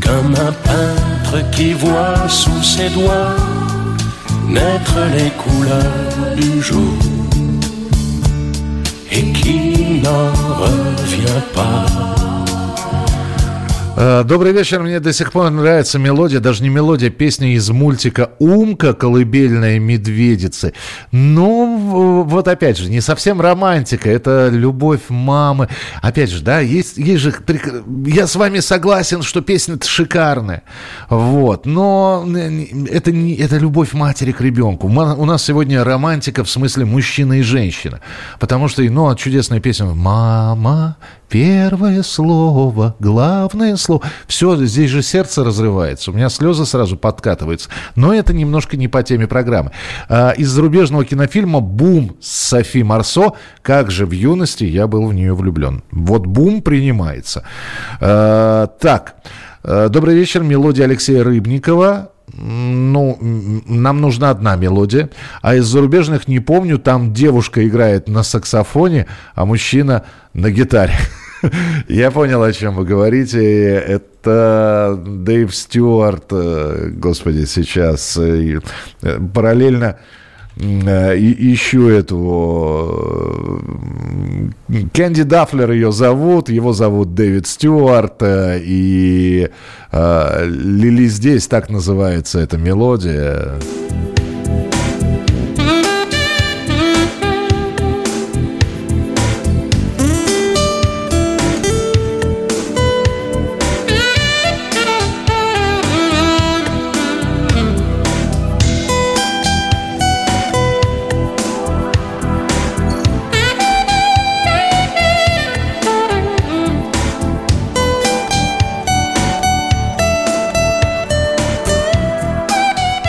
comme 0.00 0.34
un 0.34 0.52
peintre 0.52 1.50
qui 1.50 1.72
voit 1.72 2.28
sous 2.28 2.62
ses 2.62 2.90
doigts 2.90 3.34
naître 4.48 4.98
les 5.16 5.30
couleurs 5.30 6.36
du 6.36 6.60
jour 6.60 6.98
et 9.10 9.32
qui 9.32 10.00
revient 10.60 11.42
pas. 11.54 12.33
Э, 13.96 14.24
Добрый 14.24 14.52
вечер. 14.52 14.82
Мне 14.82 14.98
до 14.98 15.12
сих 15.12 15.30
пор 15.30 15.50
нравится 15.50 16.00
мелодия, 16.00 16.40
даже 16.40 16.62
не 16.64 16.68
мелодия, 16.68 17.10
песня 17.10 17.54
из 17.54 17.70
мультика 17.70 18.32
«Умка. 18.40 18.92
Колыбельная 18.92 19.78
медведицы». 19.78 20.72
Ну, 21.12 22.24
вот 22.26 22.48
опять 22.48 22.78
же, 22.78 22.90
не 22.90 23.00
совсем 23.00 23.40
романтика, 23.40 24.10
это 24.10 24.48
любовь 24.50 25.02
мамы. 25.08 25.68
Опять 26.02 26.30
же, 26.30 26.42
да, 26.42 26.58
есть, 26.58 26.96
есть 26.96 27.22
же... 27.22 27.34
Я 28.06 28.26
с 28.26 28.34
вами 28.34 28.58
согласен, 28.58 29.22
что 29.22 29.42
песня 29.42 29.78
шикарная. 29.80 30.62
Вот. 31.08 31.64
Но 31.64 32.26
это, 32.90 33.12
не, 33.12 33.36
это 33.36 33.58
любовь 33.58 33.92
матери 33.92 34.32
к 34.32 34.40
ребенку. 34.40 34.88
У 34.88 35.24
нас 35.24 35.44
сегодня 35.44 35.84
романтика 35.84 36.42
в 36.42 36.50
смысле 36.50 36.84
мужчина 36.84 37.34
и 37.34 37.42
женщина. 37.42 38.00
Потому 38.40 38.66
что, 38.66 38.82
ну, 38.82 39.08
а 39.08 39.14
чудесная 39.14 39.60
песня 39.60 39.86
«Мама, 39.86 40.96
Первое 41.34 42.04
слово, 42.04 42.94
главное 43.00 43.76
слово. 43.84 44.02
Все, 44.26 44.56
здесь 44.64 44.90
же 44.90 45.02
сердце 45.02 45.44
разрывается. 45.44 46.10
У 46.10 46.14
меня 46.14 46.28
слезы 46.28 46.64
сразу 46.66 46.96
подкатываются. 46.96 47.68
Но 47.94 48.12
это 48.12 48.32
немножко 48.32 48.76
не 48.76 48.88
по 48.88 49.02
теме 49.02 49.26
программы. 49.26 49.70
А, 50.08 50.30
из 50.30 50.48
зарубежного 50.48 51.04
кинофильма 51.04 51.60
«Бум» 51.60 52.16
с 52.20 52.48
Софи 52.48 52.82
Марсо. 52.82 53.32
Как 53.62 53.90
же 53.90 54.06
в 54.06 54.10
юности 54.10 54.64
я 54.64 54.86
был 54.86 55.06
в 55.06 55.14
нее 55.14 55.34
влюблен. 55.34 55.84
Вот 55.92 56.26
«Бум» 56.26 56.62
принимается. 56.62 57.44
А, 58.00 58.66
так. 58.66 59.16
А, 59.62 59.88
Добрый 59.88 60.16
вечер. 60.16 60.42
Мелодия 60.42 60.84
Алексея 60.84 61.22
Рыбникова. 61.22 62.10
Ну, 62.32 63.18
нам 63.20 64.00
нужна 64.00 64.30
одна 64.30 64.56
мелодия. 64.56 65.10
А 65.42 65.54
из 65.54 65.66
зарубежных 65.66 66.26
не 66.26 66.40
помню. 66.40 66.78
Там 66.78 67.12
девушка 67.12 67.66
играет 67.66 68.08
на 68.08 68.22
саксофоне, 68.22 69.06
а 69.34 69.44
мужчина 69.44 70.04
на 70.32 70.50
гитаре. 70.50 70.94
Я 71.88 72.10
понял, 72.10 72.42
о 72.42 72.52
чем 72.52 72.74
вы 72.74 72.84
говорите. 72.84 73.74
Это 73.74 75.00
Дэйв 75.04 75.54
Стюарт, 75.54 76.26
э, 76.30 76.90
господи, 76.92 77.44
сейчас 77.44 78.16
э, 78.16 78.60
э, 79.02 79.18
параллельно 79.32 79.98
ищу 80.56 81.88
эту 81.88 83.60
Кэнди 84.92 85.24
Дафлер 85.24 85.72
ее 85.72 85.90
зовут, 85.90 86.48
его 86.48 86.72
зовут 86.72 87.12
Дэвид 87.16 87.48
Стюарт, 87.48 88.22
и 88.22 89.50
Лили 89.92 91.06
здесь 91.06 91.48
так 91.48 91.70
называется 91.70 92.38
эта 92.38 92.56
мелодия. 92.56 93.58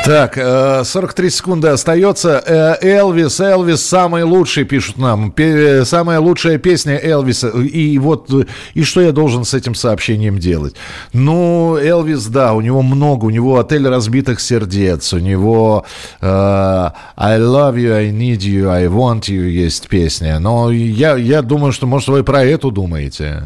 Так, 0.06 0.38
э, 0.38 0.84
43 0.84 1.30
секунды 1.32 1.68
остается. 1.70 2.44
Э, 2.46 2.76
Элвис, 2.80 3.40
Элвис 3.40 3.84
самый 3.84 4.22
лучший, 4.22 4.64
пишут 4.64 5.00
нам. 5.00 5.32
Пе- 5.32 5.84
самая 5.84 6.20
лучшая 6.20 6.60
песня 6.60 7.00
Элвиса. 7.02 7.48
И 7.50 7.98
вот, 7.98 8.32
э, 8.32 8.46
и 8.76 8.84
что 8.84 9.02
я 9.02 9.12
должен 9.12 9.46
с 9.46 9.56
этим 9.56 9.74
сообщением 9.74 10.38
делать? 10.38 10.76
Ну, 11.12 11.76
Элвис, 11.76 12.28
да, 12.28 12.54
у 12.54 12.62
него 12.62 12.84
много. 12.84 13.26
У 13.26 13.30
него 13.32 13.58
«Отель 13.58 13.88
разбитых 13.88 14.42
сердец», 14.42 15.12
у 15.12 15.18
него 15.18 15.86
э, 16.22 16.28
«I 16.28 17.40
love 17.40 17.76
you, 17.76 17.92
I 17.92 18.12
need 18.12 18.42
you, 18.42 18.70
I 18.70 18.86
want 18.86 19.22
you» 19.22 19.50
есть 19.50 19.88
песня. 19.88 20.38
Но 20.38 20.70
я, 20.70 21.16
я 21.16 21.42
думаю, 21.42 21.72
что, 21.72 21.88
может, 21.88 22.10
вы 22.10 22.24
про 22.24 22.44
эту 22.44 22.70
думаете. 22.70 23.42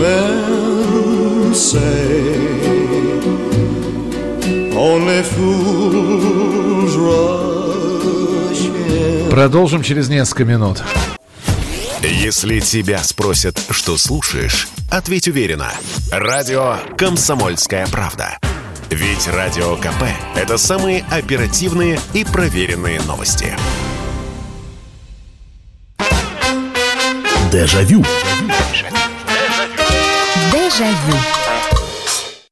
Men 0.00 1.54
say 1.54 2.32
only 4.74 5.22
fools 5.22 6.96
rush 6.96 8.62
in. 8.64 9.28
Продолжим 9.30 9.82
через 9.82 10.08
несколько 10.08 10.46
минут. 10.46 10.82
Если 12.02 12.60
тебя 12.60 13.02
спросят, 13.02 13.60
что 13.68 13.98
слушаешь, 13.98 14.68
ответь 14.90 15.28
уверенно. 15.28 15.70
Радио 16.10 16.78
«Комсомольская 16.96 17.86
правда». 17.88 18.38
Ведь 18.88 19.28
Радио 19.28 19.76
КП– 19.76 20.04
это 20.34 20.56
самые 20.56 21.04
оперативные 21.10 22.00
и 22.14 22.24
проверенные 22.24 23.02
новости. 23.02 23.54
Дежавю. 27.52 28.02
Дежавю. 28.02 28.49
J'ai 30.76 30.84
vu. 30.84 31.39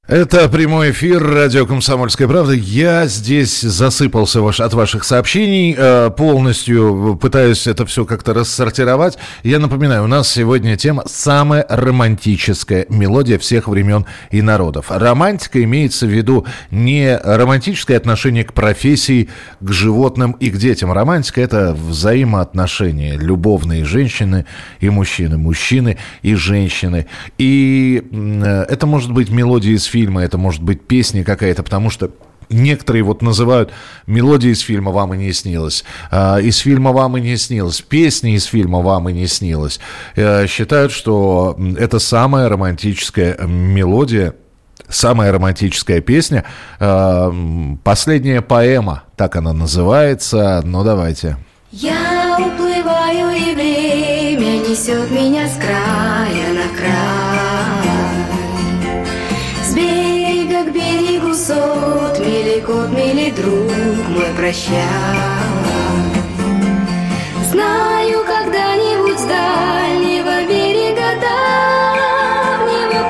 Это 0.09 0.49
прямой 0.49 0.93
эфир 0.93 1.23
радио 1.23 1.67
«Комсомольская 1.67 2.27
правда». 2.27 2.55
Я 2.55 3.07
здесь 3.09 3.61
засыпался 3.61 4.41
ваш, 4.41 4.59
от 4.59 4.73
ваших 4.73 5.05
сообщений, 5.05 5.75
э, 5.77 6.09
полностью 6.17 7.19
пытаюсь 7.21 7.67
это 7.67 7.85
все 7.85 8.07
как-то 8.07 8.33
рассортировать. 8.33 9.19
Я 9.43 9.59
напоминаю, 9.59 10.05
у 10.05 10.07
нас 10.07 10.33
сегодня 10.33 10.79
тема 10.79 11.03
«Самая 11.05 11.67
романтическая 11.69 12.87
мелодия 12.89 13.39
всех 13.39 13.69
времен 13.69 14.07
и 14.31 14.41
народов». 14.41 14.87
Романтика 14.89 15.63
имеется 15.63 16.07
в 16.07 16.09
виду 16.09 16.47
не 16.71 17.15
романтическое 17.15 17.99
отношение 17.99 18.45
к 18.45 18.55
профессии, 18.55 19.29
к 19.61 19.71
животным 19.71 20.33
и 20.41 20.49
к 20.49 20.57
детям. 20.57 20.91
Романтика– 20.91 21.41
это 21.43 21.75
взаимоотношения 21.75 23.19
любовные 23.19 23.85
женщины 23.85 24.47
и 24.81 24.89
мужчины, 24.89 25.37
мужчины 25.37 25.99
и 26.23 26.35
женщины. 26.35 27.09
И 27.37 28.03
э, 28.11 28.65
это 28.71 28.87
может 28.87 29.13
быть 29.13 29.29
мелодия 29.29 29.75
из 29.75 29.85
фильма, 29.85 29.98
это 30.07 30.39
может 30.39 30.63
быть 30.63 30.87
песня 30.87 31.25
какая-то, 31.25 31.63
потому 31.63 31.91
что 31.91 32.11
Некоторые 32.51 33.03
вот 33.03 33.21
называют 33.21 33.73
мелодии 34.07 34.51
из 34.51 34.61
фильма 34.61 34.91
«Вам 34.91 35.15
и 35.15 35.19
не 35.19 35.33
снилось», 35.33 35.85
а, 36.11 36.39
из 36.39 36.59
фильма 36.59 36.93
«Вам 36.93 37.17
и 37.19 37.21
не 37.21 37.37
снилось», 37.37 37.83
песни 37.83 38.35
из 38.35 38.45
фильма 38.45 38.81
«Вам 38.81 39.09
и 39.09 39.13
не 39.13 39.27
снилось». 39.27 39.81
Э, 40.17 40.47
Считают, 40.47 40.93
что 40.93 41.59
это 41.77 41.99
самая 41.99 42.49
романтическая 42.49 43.37
мелодия, 43.47 44.35
самая 44.89 45.31
романтическая 45.31 46.01
песня. 46.01 46.45
Э, 46.81 47.31
Последняя 47.85 48.41
поэма, 48.41 49.03
так 49.17 49.37
она 49.37 49.53
называется. 49.53 50.63
Ну, 50.65 50.85
давайте. 50.85 51.37
Я 51.71 52.39
уплываю, 52.39 53.37
и 53.37 53.55
время 53.55 54.67
несет 54.67 55.11
меня 55.11 55.47
с 55.47 55.57
края 55.57 56.55
на 56.55 56.79
край. 56.79 57.18
Друг 63.31 63.71
мой, 64.09 64.27
прощай. 64.37 64.85
Знаю, 67.51 68.25
когда-нибудь 68.25 69.19
с 69.19 69.25
дальнего 69.25 70.45
берега 70.47 71.21
давнего 71.21 73.03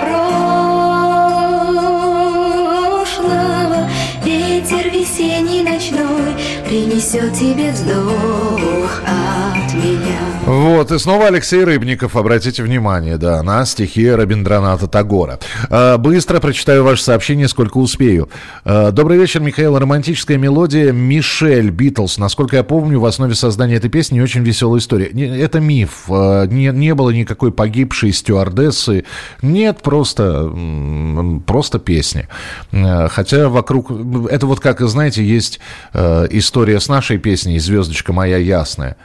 прошлого 2.95 3.91
Ветер 4.25 4.91
весенний 4.91 5.63
ночной 5.63 6.35
принесет 6.67 7.33
тебе 7.35 7.73
вздох. 7.73 8.28
Вот, 10.49 10.91
и 10.93 10.99
снова 10.99 11.27
Алексей 11.27 11.63
Рыбников, 11.63 12.17
обратите 12.17 12.63
внимание, 12.63 13.19
да, 13.19 13.43
на 13.43 13.67
стихи 13.67 14.09
Рабиндраната 14.09 14.87
Тагора. 14.87 15.39
Э, 15.69 15.99
Быстро 15.99 16.41
прочитаю 16.41 16.85
ваше 16.85 17.03
сообщение, 17.03 17.49
сколько 17.49 17.77
успею. 17.77 18.31
Э, 18.65 18.91
Добрый 18.91 19.19
вечер, 19.19 19.41
Михаил. 19.41 19.79
Романтическая 19.79 20.39
мелодия 20.39 20.91
«Мишель» 20.91 21.69
Битлз. 21.69 22.17
Насколько 22.17 22.57
я 22.57 22.63
помню, 22.63 22.99
в 22.99 23.05
основе 23.05 23.35
создания 23.35 23.75
этой 23.75 23.91
песни 23.91 24.23
очень 24.23 24.43
веселая 24.43 24.81
история. 24.81 25.09
Это 25.39 25.61
миф. 25.61 26.05
Э, 26.09 26.47
Не, 26.47 26.69
не 26.69 26.95
было 26.95 27.11
никакой 27.11 27.53
погибшей 27.53 28.15
стюардессы. 28.15 29.05
Нет, 29.43 29.83
просто, 29.83 30.51
просто 31.47 31.79
песни. 31.79 32.27
Хотя 32.73 33.51
вокруг... 33.51 33.91
Это 34.31 34.47
вот 34.47 34.61
как, 34.61 34.81
знаете, 34.81 35.23
есть 35.23 35.61
история 35.93 36.81
с 36.81 36.89
нашей 36.89 37.19
песней 37.19 37.59
«Звездочка 37.59 38.15
моя 38.15 38.39
ясная». 38.39 38.97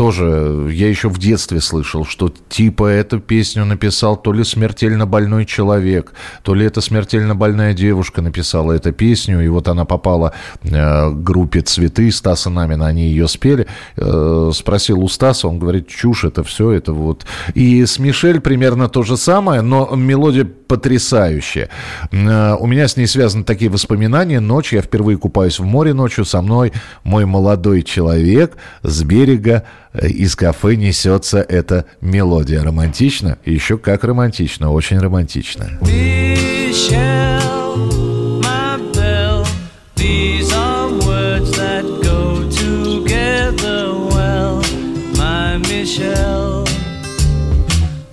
Тоже, 0.00 0.68
я 0.72 0.88
еще 0.88 1.10
в 1.10 1.18
детстве 1.18 1.60
слышал, 1.60 2.06
что 2.06 2.32
типа 2.48 2.86
эту 2.86 3.20
песню 3.20 3.66
написал 3.66 4.16
то 4.16 4.32
ли 4.32 4.44
смертельно 4.44 5.06
больной 5.06 5.44
человек, 5.44 6.14
то 6.42 6.54
ли 6.54 6.64
это 6.64 6.80
смертельно 6.80 7.34
больная 7.34 7.74
девушка 7.74 8.22
написала 8.22 8.72
эту 8.72 8.92
песню, 8.92 9.44
и 9.44 9.48
вот 9.48 9.68
она 9.68 9.84
попала 9.84 10.32
э, 10.62 11.10
группе 11.10 11.60
«Цветы» 11.60 12.10
Стаса 12.12 12.48
Намина, 12.48 12.86
они 12.86 13.08
ее 13.08 13.28
спели. 13.28 13.66
Э, 13.98 14.50
спросил 14.54 15.04
у 15.04 15.08
Стаса, 15.10 15.48
он 15.48 15.58
говорит, 15.58 15.88
чушь 15.88 16.24
это 16.24 16.44
все, 16.44 16.70
это 16.70 16.94
вот. 16.94 17.26
И 17.52 17.84
с 17.84 17.98
Мишель 17.98 18.40
примерно 18.40 18.88
то 18.88 19.02
же 19.02 19.18
самое, 19.18 19.60
но 19.60 19.94
мелодия 19.94 20.46
потрясающая. 20.46 21.68
Э, 22.10 22.54
у 22.58 22.66
меня 22.66 22.88
с 22.88 22.96
ней 22.96 23.06
связаны 23.06 23.44
такие 23.44 23.70
воспоминания. 23.70 24.40
Ночь, 24.40 24.72
я 24.72 24.80
впервые 24.80 25.18
купаюсь 25.18 25.58
в 25.58 25.64
море 25.64 25.92
ночью, 25.92 26.24
со 26.24 26.40
мной 26.40 26.72
мой 27.04 27.26
молодой 27.26 27.82
человек 27.82 28.56
с 28.82 29.02
берега 29.02 29.64
из 29.94 30.36
кафе 30.36 30.76
несется 30.76 31.38
эта 31.38 31.84
мелодия. 32.00 32.62
Романтично? 32.62 33.38
Еще 33.44 33.78
как 33.78 34.04
романтично, 34.04 34.72
очень 34.72 34.98
романтично. 34.98 35.78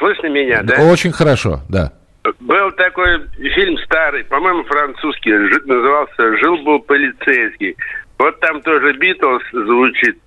Слышно 0.00 0.26
меня, 0.26 0.62
да? 0.64 0.82
Очень 0.82 1.12
хорошо, 1.12 1.60
да. 1.68 1.92
Был 2.40 2.72
такой 2.72 3.20
фильм 3.54 3.78
старый, 3.84 4.24
по-моему, 4.24 4.64
французский, 4.64 5.30
назывался 5.30 6.36
«Жил-был 6.38 6.80
полицейский». 6.80 7.76
Вот 8.18 8.40
там 8.40 8.62
тоже 8.62 8.92
Битлз 8.94 9.42
звучит, 9.52 10.18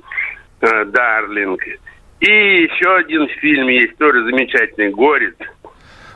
э, 0.61 0.85
«Дарлинг». 0.85 1.61
И 2.21 2.31
еще 2.31 2.95
один 2.95 3.27
фильм 3.41 3.67
есть, 3.67 3.97
тоже 3.97 4.23
замечательный, 4.23 4.91
«Горец». 4.91 5.35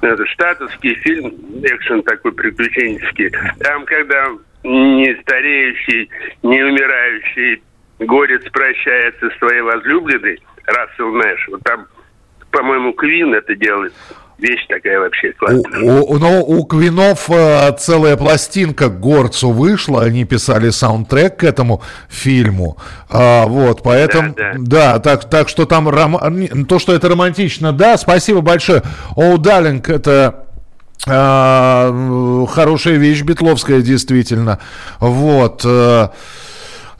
Это 0.01 0.25
штатовский 0.27 0.95
фильм, 0.95 1.33
экшен 1.63 2.03
такой 2.03 2.31
приключенческий. 2.31 3.31
Там, 3.59 3.85
когда 3.85 4.29
не 4.63 5.15
стареющий, 5.21 6.09
не 6.43 6.63
умирающий 6.63 7.61
горец 7.99 8.43
прощается 8.51 9.29
со 9.29 9.37
своей 9.37 9.61
возлюбленной, 9.61 10.39
Рассел 10.65 11.11
Нэш, 11.13 11.47
вот 11.49 11.61
там, 11.63 11.87
по-моему, 12.51 12.93
Квин 12.93 13.33
это 13.33 13.55
делает. 13.55 13.93
Вещь 14.39 14.65
такая 14.69 14.99
вообще 14.99 15.29
У, 15.29 15.33
классная. 15.37 15.81
у- 16.01 16.17
но 16.17 16.41
у 16.41 16.63
Квинов 16.65 17.29
э, 17.29 17.75
целая 17.77 18.15
пластинка 18.15 18.87
к 18.87 18.99
горцу 18.99 19.51
вышла, 19.51 20.03
они 20.03 20.23
писали 20.23 20.69
саундтрек 20.69 21.37
к 21.37 21.43
этому 21.43 21.81
фильму, 22.07 22.77
А, 23.09 23.45
вот, 23.47 23.83
поэтому, 23.83 24.33
Да, 24.37 24.53
да, 24.57 24.99
так, 24.99 25.29
так 25.29 25.49
что 25.49 25.65
там, 25.65 25.89
не, 26.39 26.47
то, 26.65 26.79
что 26.79 26.93
это 26.93 27.09
романтично, 27.09 27.73
да, 27.73 27.97
спасибо 27.97 28.39
большое. 28.41 28.81
О, 29.17 29.35
Далинг, 29.37 29.89
это 29.89 30.45
м, 31.07 32.45
хорошая 32.47 32.95
вещь 32.95 33.21
битловская, 33.23 33.81
действительно, 33.81 34.59
вот, 34.99 35.63
э, 35.65 36.07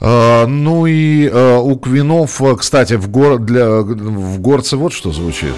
э, 0.00 0.46
ну 0.46 0.86
и 0.86 1.26
э, 1.28 1.56
у 1.56 1.76
Квинов, 1.76 2.40
э, 2.42 2.56
кстати, 2.56 2.94
в, 2.94 3.08
гор, 3.08 3.38
для, 3.38 3.66
в 3.80 4.40
горце 4.40 4.76
вот 4.76 4.92
что 4.92 5.12
звучит. 5.12 5.54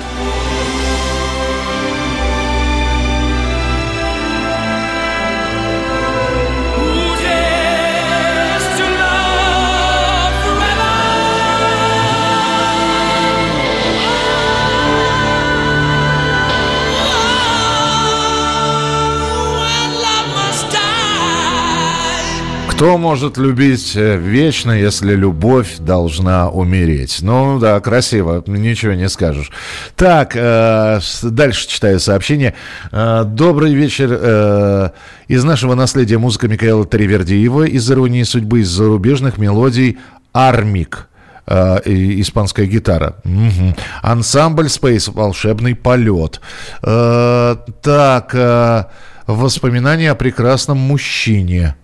Кто 22.83 22.99
может 22.99 23.39
любить 23.39 23.93
э, 23.95 24.17
вечно, 24.17 24.73
если 24.73 25.15
любовь 25.15 25.77
должна 25.79 26.51
умереть? 26.51 27.19
Ну 27.23 27.61
да, 27.61 27.79
красиво, 27.79 28.43
ничего 28.49 28.95
не 28.95 29.09
скажешь. 29.09 29.53
Так, 29.95 30.33
э, 30.35 30.99
дальше 31.23 31.69
читаю 31.69 32.01
сообщение. 32.01 32.55
Э, 32.91 33.23
добрый 33.25 33.73
вечер. 33.73 34.09
э, 34.11 34.91
из 35.29 35.45
нашего 35.45 35.77
наследия 35.77 36.19
музыка 36.19 36.49
Михаила 36.49 36.85
Таривердиева, 36.85 37.69
из 37.69 37.89
«Иронии 37.89 38.25
судьбы», 38.25 38.63
из 38.63 38.71
зарубежных 38.71 39.39
мелодий 39.39 39.99
«Армик». 40.33 41.09
Э, 41.47 41.79
испанская 41.87 42.67
гитара. 42.67 43.15
Мгм. 43.23 43.77
Ансамбль 44.03 44.67
Space 44.67 45.09
волшебный 45.09 45.77
полет. 45.77 46.41
Э, 46.83 47.59
так, 47.81 48.35
э, 48.35 48.87
воспоминания 49.29 50.11
о 50.11 50.17
прекрасном 50.17 50.79
мужчине. 50.79 51.77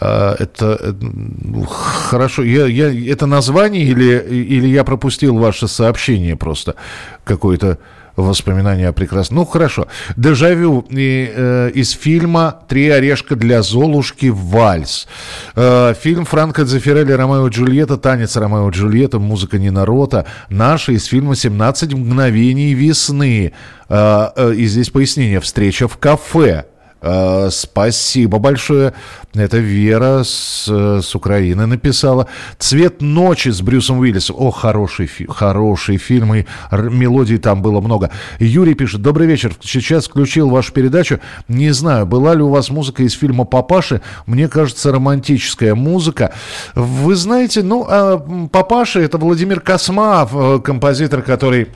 А, 0.00 0.34
Это 0.38 0.78
э, 0.80 0.92
ну, 1.00 1.64
хорошо. 1.64 2.42
Я, 2.42 2.66
я, 2.66 3.12
это 3.12 3.26
название 3.26 3.84
или, 3.84 4.18
или 4.18 4.66
я 4.68 4.84
пропустил 4.84 5.36
ваше 5.36 5.68
сообщение 5.68 6.36
просто? 6.36 6.74
Какое-то 7.24 7.78
воспоминание 8.16 8.88
о 8.88 8.92
прекрасном. 8.92 9.38
Ну, 9.38 9.44
хорошо. 9.44 9.88
Дежавю 10.16 10.86
и, 10.90 11.32
э, 11.34 11.70
из 11.74 11.90
фильма 11.90 12.60
«Три 12.68 12.88
орешка 12.88 13.36
для 13.36 13.62
Золушки. 13.62 14.30
Вальс». 14.32 15.08
Э, 15.56 15.94
фильм 16.00 16.24
Франко 16.24 16.64
Дзефирелли 16.64 17.12
«Ромео 17.12 17.48
и 17.48 17.50
Джульетта», 17.50 17.96
«Танец 17.96 18.36
Ромео 18.36 18.68
и 18.68 18.72
Джульетта», 18.72 19.18
музыка 19.18 19.58
Нина 19.58 19.84
Рота. 19.84 20.26
Наша 20.48 20.92
из 20.92 21.06
фильма 21.06 21.32
«17 21.32 21.96
мгновений 21.96 22.74
весны». 22.74 23.52
Э, 23.88 24.28
э, 24.36 24.54
и 24.54 24.66
здесь 24.66 24.90
пояснение. 24.90 25.40
«Встреча 25.40 25.88
в 25.88 25.98
кафе». 25.98 26.66
Э, 27.04 27.48
Спасибо 27.50 28.38
большое. 28.38 28.94
Это 29.34 29.58
Вера 29.58 30.22
с, 30.24 30.66
с 30.66 31.14
Украины 31.14 31.66
написала. 31.66 32.26
«Цвет 32.58 33.02
ночи» 33.02 33.50
с 33.50 33.60
Брюсом 33.60 33.98
Уиллисом. 33.98 34.36
О, 34.38 34.50
хороший, 34.50 35.06
фи- 35.06 35.26
хороший 35.28 35.98
фильм. 35.98 36.34
И 36.34 36.44
мелодий 36.72 37.36
там 37.38 37.60
было 37.60 37.80
много. 37.80 38.10
Юрий 38.38 38.74
пишет. 38.74 39.02
Добрый 39.02 39.26
вечер. 39.26 39.54
Сейчас 39.60 40.06
включил 40.08 40.48
вашу 40.48 40.72
передачу. 40.72 41.20
Не 41.48 41.72
знаю, 41.72 42.06
была 42.06 42.34
ли 42.34 42.42
у 42.42 42.48
вас 42.48 42.70
музыка 42.70 43.02
из 43.02 43.12
фильма 43.12 43.44
«Папаши». 43.44 44.00
Мне 44.26 44.48
кажется, 44.48 44.90
романтическая 44.90 45.74
музыка. 45.74 46.32
Вы 46.74 47.16
знаете, 47.16 47.62
ну, 47.62 47.86
а, 47.86 48.18
«Папаши»— 48.50 49.00
это 49.02 49.18
Владимир 49.18 49.60
Космав, 49.60 50.30
э, 50.34 50.60
композитор, 50.60 51.20
который 51.22 51.68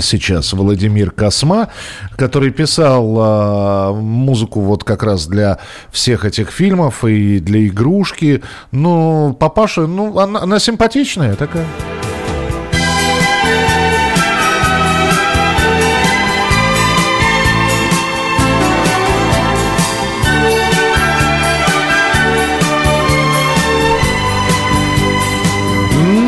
сейчас 0.00 0.52
Владимир 0.52 1.10
Косма, 1.10 1.68
который 2.16 2.50
писал 2.50 3.16
а, 3.18 3.92
музыку 3.92 4.60
вот 4.60 4.84
как 4.84 5.02
раз 5.02 5.26
для 5.26 5.58
всех 5.90 6.24
этих 6.24 6.50
фильмов 6.50 7.04
и 7.04 7.40
для 7.40 7.66
игрушки. 7.66 8.42
Ну, 8.72 9.36
папаша, 9.38 9.86
ну, 9.86 10.18
она, 10.18 10.42
она 10.42 10.58
симпатичная 10.58 11.34
такая. 11.34 11.66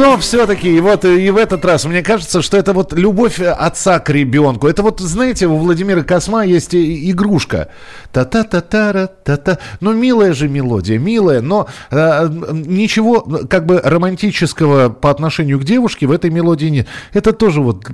Но 0.03 0.19
все-таки, 0.19 0.81
вот 0.81 1.05
и 1.05 1.31
в 1.31 1.37
этот 1.37 1.65
раз, 1.65 1.85
мне 1.85 2.03
кажется, 2.03 2.43
что 2.43 2.57
это 2.57 2.73
вот 2.73 2.93
любовь 2.93 3.39
отца 3.39 4.01
к 4.01 4.11
ребенку. 4.11 4.67
Это 4.67 4.83
вот, 4.83 4.99
знаете, 4.99 5.47
у 5.47 5.57
Владимира 5.57 6.03
Косма 6.03 6.45
есть 6.45 6.75
игрушка. 6.75 7.69
Та-та-та-та-та-та. 8.11 9.59
Ну, 9.79 9.93
милая 9.93 10.33
же 10.33 10.49
мелодия, 10.49 10.99
милая, 10.99 11.41
но 11.41 11.69
э, 11.93 12.29
ничего 12.53 13.21
как 13.49 13.65
бы 13.65 13.81
романтического 13.81 14.89
по 14.89 15.09
отношению 15.09 15.61
к 15.61 15.65
девушке 15.65 16.09
в 16.09 16.11
этой 16.11 16.31
мелодии 16.31 16.67
нет. 16.67 16.89
Это 17.13 17.33
тоже 17.33 17.61
вот, 17.61 17.89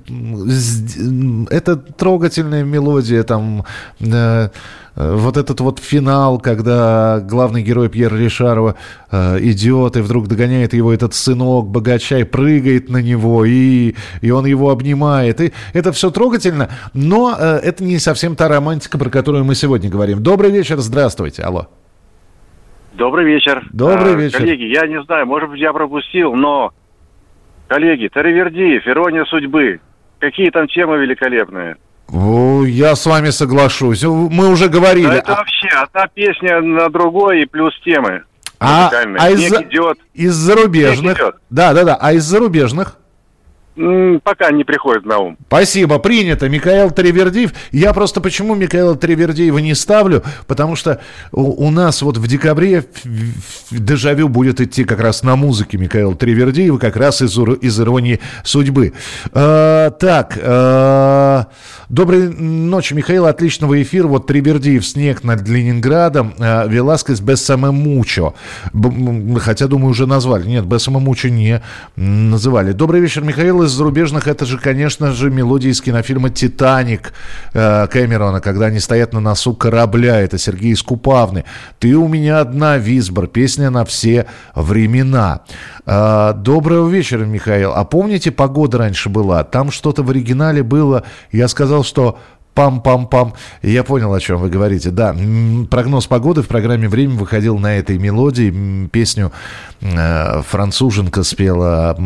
это 1.51 1.77
трогательная 1.77 2.65
мелодия, 2.65 3.23
там, 3.23 3.67
э, 4.01 4.49
вот 4.99 5.37
этот 5.37 5.61
вот 5.61 5.79
финал, 5.79 6.41
когда 6.41 7.21
главный 7.21 7.63
герой 7.63 7.89
Пьер 7.89 8.13
Ришарова 8.15 8.75
э, 9.13 9.39
идет 9.43 9.97
и 9.97 10.01
вдруг 10.01 10.27
догоняет 10.27 10.75
его 10.75 10.93
этот 10.93 11.15
сынок 11.15 11.69
богача 11.69 12.19
и 12.19 12.25
прыгает 12.25 12.89
на 12.89 13.01
него, 13.01 13.45
и, 13.45 13.95
и 14.21 14.31
он 14.33 14.45
его 14.47 14.71
обнимает. 14.71 15.41
И 15.41 15.53
это 15.73 15.93
все 15.93 16.11
трогательно, 16.11 16.69
но 16.95 17.37
э, 17.39 17.61
это 17.63 17.85
не 17.85 17.99
совсем 17.99 18.35
та 18.35 18.49
романтика, 18.49 18.99
про 18.99 19.09
которую 19.09 19.45
мы 19.45 19.55
сегодня 19.55 19.89
говорим. 19.89 20.21
Добрый 20.21 20.51
вечер, 20.51 20.79
здравствуйте, 20.79 21.43
алло. 21.43 21.69
Добрый 22.95 23.25
вечер. 23.25 23.65
Добрый 23.71 24.15
А, 24.15 24.17
вечер. 24.17 24.39
Коллеги, 24.39 24.65
я 24.65 24.85
не 24.89 25.01
знаю, 25.05 25.27
может 25.27 25.51
быть, 25.51 25.61
я 25.61 25.73
пропустил, 25.73 26.35
но... 26.35 26.73
Коллеги, 27.69 28.09
Таривердиев, 28.09 28.89
«Ирония 28.89 29.25
судьбы». 29.27 29.79
Какие 30.19 30.51
там 30.51 30.67
темы 30.67 30.99
великолепные. 30.99 31.77
Я 32.11 32.97
с 32.97 33.05
вами 33.05 33.31
соглашусь. 33.31 34.03
Мы 34.03 34.49
уже 34.49 34.69
говорили. 34.69 35.07
Да 35.07 35.15
это 35.17 35.33
вообще 35.33 35.69
одна 35.69 36.07
песня 36.09 36.61
на 36.61 36.89
другой 36.89 37.43
и 37.43 37.47
плюс 37.47 37.73
темы. 37.85 38.23
А, 38.61 38.91
а 39.19 39.31
из, 39.31 39.53
идет. 39.53 39.99
из 40.15 40.35
зарубежных. 40.35 41.19
Да, 41.49 41.73
да, 41.75 41.85
да. 41.85 41.99
А 42.01 42.13
из 42.13 42.25
зарубежных? 42.25 42.97
Пока 44.25 44.51
не 44.51 44.65
приходит 44.65 45.05
на 45.07 45.19
ум. 45.19 45.37
Спасибо, 45.47 45.99
принято. 45.99 46.49
Михаил 46.49 46.91
Тривердиев. 46.91 47.53
Я 47.71 47.93
просто 47.93 48.21
почему 48.21 48.55
Михаила 48.55 48.97
Тривердиева 48.97 49.59
не 49.59 49.75
ставлю? 49.75 50.23
Потому 50.47 50.75
что 50.75 51.01
у, 51.31 51.67
у 51.67 51.71
нас 51.71 52.03
вот 52.03 52.17
в 52.17 52.27
декабре 52.27 52.85
дежавю 53.71 54.29
будет 54.29 54.61
идти 54.61 54.85
как 54.85 55.01
раз 55.01 55.23
на 55.23 55.37
музыке 55.37 55.79
Михаила 55.79 56.15
Тривердиева, 56.17 56.79
как 56.79 56.97
раз 56.97 57.23
из, 57.23 57.39
из 57.39 57.81
«Иронии 57.81 58.19
судьбы». 58.43 58.95
Э, 59.33 59.91
так, 60.01 60.37
э, 60.41 61.45
доброй 61.89 62.29
ночи, 62.31 62.95
Михаил. 62.95 63.27
Отличного 63.27 63.81
эфира. 63.81 64.09
Вот 64.09 64.27
Тривердиев 64.27 64.85
«Снег 64.85 65.23
над 65.23 65.47
Ленинградом», 65.47 66.35
э, 66.39 66.69
Веласкес 66.69 67.21
«Без 67.21 67.45
самомучо». 67.45 68.35
Б- 68.73 68.89
м, 68.89 69.37
Хотя, 69.37 69.67
думаю, 69.69 69.91
уже 69.91 70.07
назвали. 70.07 70.49
Нет, 70.49 70.65
«Без 70.65 70.83
самомучо» 70.83 71.29
не 71.31 71.63
называли. 71.97 72.73
Добрый 72.73 73.01
вечер, 73.01 73.23
Михаил. 73.23 73.68
Из 73.69 73.73
зарубежных 73.73 74.27
это 74.29 74.47
же, 74.47 74.57
конечно 74.57 75.13
же, 75.13 75.31
мелодия 75.31 75.71
из 75.71 75.83
кинофильма 75.83 76.31
«Титаник» 76.31 77.13
э, 77.53 77.87
Кэмерона, 77.89 78.41
когда 78.41 78.67
они 78.67 78.81
стоят 78.81 79.13
на 79.13 79.21
носу 79.21 79.53
корабля. 79.53 80.19
Это 80.23 80.39
Сергей 80.39 80.75
Скупавны. 80.75 81.45
«Ты 81.79 81.95
у 81.95 82.09
меня 82.09 82.41
одна, 82.41 82.79
Висбор». 82.79 83.27
Песня 83.27 83.69
на 83.69 83.85
все 83.85 84.25
времена. 84.55 85.43
Э, 85.85 86.33
Доброго 86.35 86.89
вечера, 86.89 87.27
Михаил. 87.27 87.73
А 87.75 87.85
помните, 87.85 88.31
погода 88.31 88.79
раньше 88.79 89.11
была? 89.11 89.45
Там 89.45 89.71
что-то 89.71 90.03
в 90.03 90.09
оригинале 90.09 90.63
было. 90.63 91.03
Я 91.31 91.47
сказал, 91.47 91.85
что 91.85 92.19
Пам-пам-пам. 92.55 93.35
Я 93.63 93.85
понял, 93.85 94.13
о 94.13 94.21
чем 94.21 94.39
вы 94.39 94.49
говорите. 94.51 94.91
Да, 94.91 95.15
прогноз 95.71 96.07
погоды 96.07 96.43
в 96.43 96.49
программе 96.49 96.89
«Время» 96.89 97.15
выходил 97.15 97.57
на 97.59 97.77
этой 97.77 97.99
мелодии. 97.99 98.89
Песню 98.89 99.31
э, 99.81 100.43
француженка 100.43 101.23
спела, 101.23 101.97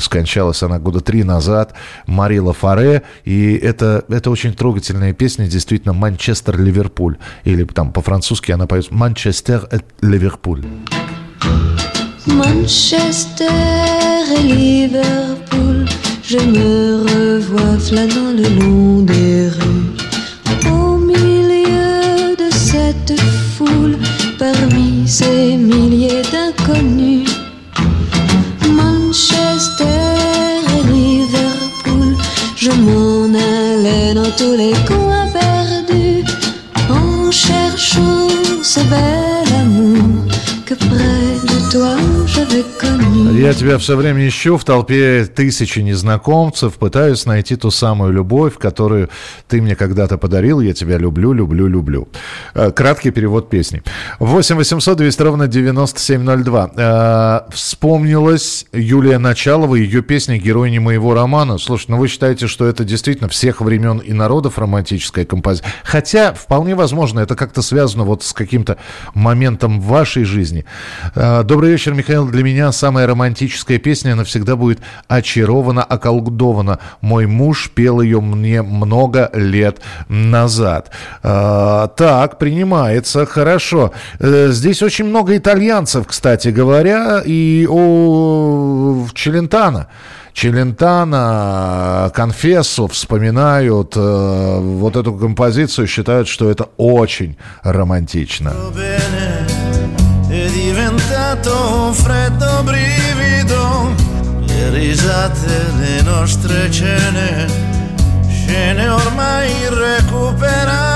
скончалась 0.00 0.62
она 0.62 0.78
года 0.78 1.00
три 1.00 1.24
назад, 1.24 1.74
Марила 2.06 2.54
Фаре. 2.54 3.02
И 3.24 3.54
это, 3.54 4.04
это 4.08 4.30
очень 4.30 4.54
трогательная 4.54 5.12
песня, 5.12 5.46
действительно, 5.46 5.92
«Манчестер-Ливерпуль». 5.92 7.16
Или 7.44 7.64
там 7.64 7.92
по-французски 7.92 8.52
она 8.52 8.66
поет 8.66 8.90
«Манчестер-Ливерпуль». 8.90 10.64
Je 16.28 16.36
me 16.36 17.04
revois 17.08 17.78
flânant 17.78 18.32
le 18.36 18.48
long 18.60 19.00
des 19.00 19.48
rues. 19.48 20.70
Au 20.70 20.98
milieu 20.98 22.36
de 22.36 22.50
cette 22.52 23.18
foule, 23.56 23.96
parmi 24.38 25.08
ces 25.08 25.56
milliers 25.56 26.22
d'inconnus. 26.30 27.30
Manchester 28.68 30.18
et 30.74 30.92
Liverpool, 30.92 32.14
je 32.56 32.72
m'en 32.72 33.24
allais 33.32 34.12
dans 34.12 34.30
tous 34.36 34.54
les 34.54 34.74
coins 34.86 35.28
perdus, 35.32 36.24
en 36.90 37.30
cherchant 37.30 38.28
ce 38.62 38.80
bel 38.80 39.48
amour 39.62 40.26
que 40.66 40.74
près 40.74 41.38
de 41.48 41.70
toi. 41.72 42.17
Я 43.38 43.54
тебя 43.54 43.78
все 43.78 43.96
время 43.96 44.26
ищу 44.26 44.56
в 44.56 44.64
толпе 44.64 45.24
тысячи 45.24 45.78
незнакомцев, 45.78 46.74
пытаюсь 46.74 47.24
найти 47.24 47.54
ту 47.54 47.70
самую 47.70 48.12
любовь, 48.12 48.58
которую 48.58 49.10
ты 49.46 49.62
мне 49.62 49.76
когда-то 49.76 50.18
подарил. 50.18 50.58
Я 50.60 50.72
тебя 50.72 50.98
люблю, 50.98 51.32
люблю, 51.32 51.68
люблю. 51.68 52.08
Э, 52.54 52.72
Краткий 52.72 53.12
перевод 53.12 53.48
песни. 53.48 53.84
8 54.18 54.56
800 54.56 54.98
200 54.98 55.22
ровно 55.22 55.46
9702. 55.46 56.70
Э, 56.76 57.40
Вспомнилась 57.52 58.66
Юлия 58.72 59.18
Началова, 59.18 59.76
ее 59.76 60.02
песня 60.02 60.36
«Герой 60.38 60.72
не 60.72 60.80
моего 60.80 61.14
романа». 61.14 61.58
Слушай, 61.58 61.86
ну 61.90 61.98
вы 61.98 62.08
считаете, 62.08 62.48
что 62.48 62.66
это 62.66 62.82
действительно 62.82 63.28
всех 63.28 63.60
времен 63.60 63.98
и 63.98 64.12
народов 64.12 64.58
романтическая 64.58 65.24
композиция? 65.24 65.72
Хотя, 65.84 66.34
вполне 66.34 66.74
возможно, 66.74 67.20
это 67.20 67.36
как-то 67.36 67.62
связано 67.62 68.02
вот 68.02 68.24
с 68.24 68.32
каким-то 68.32 68.78
моментом 69.14 69.80
в 69.80 69.84
вашей 69.84 70.24
жизни. 70.24 70.64
Э, 71.14 71.44
Добрый 71.44 71.70
вечер, 71.70 71.94
Михаил. 71.94 72.26
Для 72.26 72.42
меня 72.42 72.72
самая 72.72 73.06
романтическая 73.06 73.27
песня 73.78 74.14
навсегда 74.14 74.56
будет 74.56 74.78
«Очарована, 75.08 75.82
околдована». 75.82 76.78
Мой 77.00 77.26
муж 77.26 77.70
пел 77.74 78.00
ее 78.00 78.20
мне 78.20 78.62
много 78.62 79.30
лет 79.34 79.80
назад. 80.08 80.90
Э, 81.22 81.88
Так, 81.96 82.38
принимается, 82.38 83.26
хорошо. 83.26 83.92
Э, 84.20 84.48
Здесь 84.50 84.82
очень 84.82 85.06
много 85.06 85.36
итальянцев, 85.36 86.06
кстати 86.06 86.48
говоря, 86.48 87.22
и 87.24 87.66
о 87.68 89.06
Челентано. 89.14 89.88
Челентано, 90.32 92.12
Конфессу 92.14 92.86
вспоминают 92.86 93.94
э, 93.96 94.58
вот 94.60 94.96
эту 94.96 95.14
композицию, 95.14 95.88
считают, 95.88 96.28
что 96.28 96.48
это 96.48 96.68
очень 96.76 97.36
романтично. 97.64 98.52
freddo 101.94 102.62
brivido 102.62 103.17
risate 104.70 105.72
le 105.78 106.02
nostre 106.02 106.70
cene 106.70 107.46
scene 108.28 108.88
ormai 108.88 109.50
irrecuperabili 109.62 110.87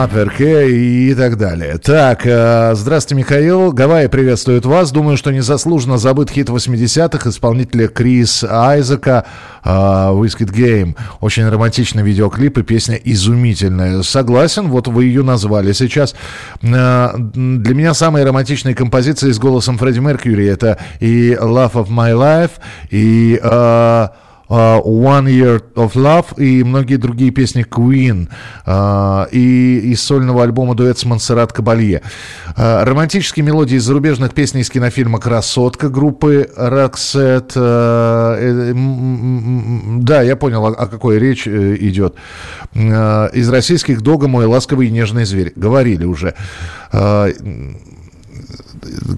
Ма 0.00 0.08
перке 0.08 0.70
и 0.70 1.14
так 1.14 1.36
далее. 1.36 1.78
Так, 1.78 2.22
э, 2.24 2.72
здравствуйте, 2.74 3.20
Михаил. 3.20 3.72
Гавайи 3.72 4.08
приветствует 4.08 4.64
вас. 4.64 4.90
Думаю, 4.92 5.16
что 5.16 5.30
незаслуженно 5.32 5.98
забыт 5.98 6.30
хит 6.30 6.48
80-х 6.48 7.28
исполнителя 7.28 7.88
Крис 7.88 8.44
Айзека 8.44 9.26
э, 9.64 9.68
«Whiskey 9.68 10.46
Game». 10.46 10.96
Очень 11.20 11.48
романтичный 11.48 12.02
видеоклип 12.02 12.58
и 12.58 12.62
песня 12.62 12.96
изумительная. 12.96 14.02
Согласен, 14.02 14.68
вот 14.68 14.88
вы 14.88 15.04
ее 15.04 15.22
назвали 15.22 15.72
сейчас. 15.72 16.14
Э, 16.62 17.10
Для 17.16 17.74
меня 17.74 17.94
самые 17.94 18.24
романтичные 18.24 18.74
композиции 18.74 19.30
с 19.30 19.38
голосом 19.38 19.78
Фредди 19.78 19.98
Меркьюри 19.98 20.46
это 20.46 20.78
и 21.00 21.32
«Love 21.32 21.72
of 21.72 21.88
My 21.88 22.12
Life», 22.12 22.52
и... 22.90 23.38
э, 23.42 24.08
Uh, 24.50 24.82
One 24.82 25.26
Year 25.26 25.62
of 25.76 25.92
Love 25.94 26.36
и 26.36 26.64
многие 26.64 26.96
другие 26.96 27.30
песни 27.30 27.64
Queen 27.64 28.28
uh, 28.66 29.28
и 29.30 29.92
из 29.92 30.02
сольного 30.02 30.42
альбома 30.42 30.74
дуэт 30.74 30.98
с 30.98 31.04
Монсеррат 31.04 31.52
Кабалье. 31.52 32.02
Uh, 32.56 32.84
романтические 32.84 33.44
мелодии 33.44 33.76
из 33.76 33.84
зарубежных 33.84 34.34
песней 34.34 34.62
из 34.62 34.70
кинофильма 34.70 35.20
«Красотка» 35.20 35.88
группы 35.88 36.50
Roxette. 36.56 37.54
Да, 40.02 40.22
я 40.22 40.34
понял, 40.34 40.66
о, 40.66 40.70
о 40.70 40.86
какой 40.88 41.20
речь 41.20 41.46
идет. 41.46 42.16
Из 42.74 43.48
российских 43.48 44.00
«Дога 44.00 44.26
мой 44.26 44.46
ласковый 44.46 44.88
и 44.88 44.90
нежный 44.90 45.26
зверь». 45.26 45.52
Говорили 45.54 46.04
уже. 46.04 46.34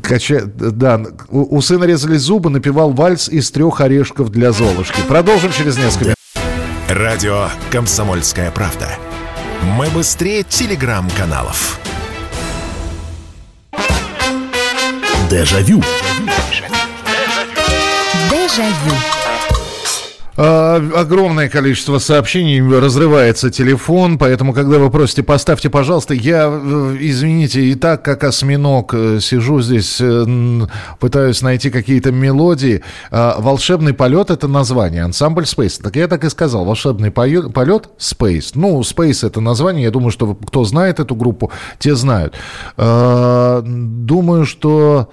Кача... 0.02 0.42
Да, 0.44 1.00
у, 1.28 1.56
у 1.56 1.60
сына 1.60 1.84
резали 1.84 2.16
зубы, 2.16 2.50
напевал 2.50 2.90
вальс 2.92 3.28
из 3.28 3.50
трех 3.50 3.80
орешков 3.80 4.30
для 4.30 4.52
Золушки. 4.52 5.00
Продолжим 5.08 5.52
через 5.52 5.76
несколько 5.76 6.04
минут. 6.04 6.16
Радио 6.88 7.48
«Комсомольская 7.70 8.50
правда». 8.50 8.88
Мы 9.76 9.88
быстрее 9.90 10.42
телеграм-каналов. 10.42 11.78
Дежавю. 15.30 15.82
Дежавю. 18.30 18.92
А, 18.92 19.11
огромное 20.36 21.48
количество 21.48 21.98
сообщений, 21.98 22.60
разрывается 22.62 23.50
телефон, 23.50 24.18
поэтому, 24.18 24.52
когда 24.52 24.78
вы 24.78 24.90
просите, 24.90 25.22
поставьте, 25.22 25.68
пожалуйста, 25.68 26.14
я, 26.14 26.48
э, 26.50 26.96
извините, 27.00 27.62
и 27.62 27.74
так, 27.74 28.02
как 28.02 28.24
осьминог, 28.24 28.94
э, 28.94 29.18
сижу 29.20 29.60
здесь, 29.60 29.98
э, 30.00 30.66
пытаюсь 30.98 31.42
найти 31.42 31.70
какие-то 31.70 32.12
мелодии. 32.12 32.82
А, 33.10 33.36
«Волшебный 33.38 33.92
полет»— 33.92 34.30
это 34.30 34.48
название, 34.48 35.04
ансамбль 35.04 35.44
Space. 35.44 35.82
Так 35.82 35.96
я 35.96 36.08
так 36.08 36.24
и 36.24 36.30
сказал, 36.30 36.64
«Волшебный 36.64 37.10
полет»— 37.10 37.90
Space. 37.98 38.52
Ну, 38.54 38.80
Space— 38.80 39.26
это 39.26 39.40
название, 39.40 39.84
я 39.84 39.90
думаю, 39.90 40.10
что 40.10 40.34
кто 40.34 40.64
знает 40.64 41.00
эту 41.00 41.14
группу, 41.14 41.50
те 41.78 41.94
знают. 41.94 42.34
А, 42.76 43.62
Думаю, 43.62 44.46
что... 44.46 45.10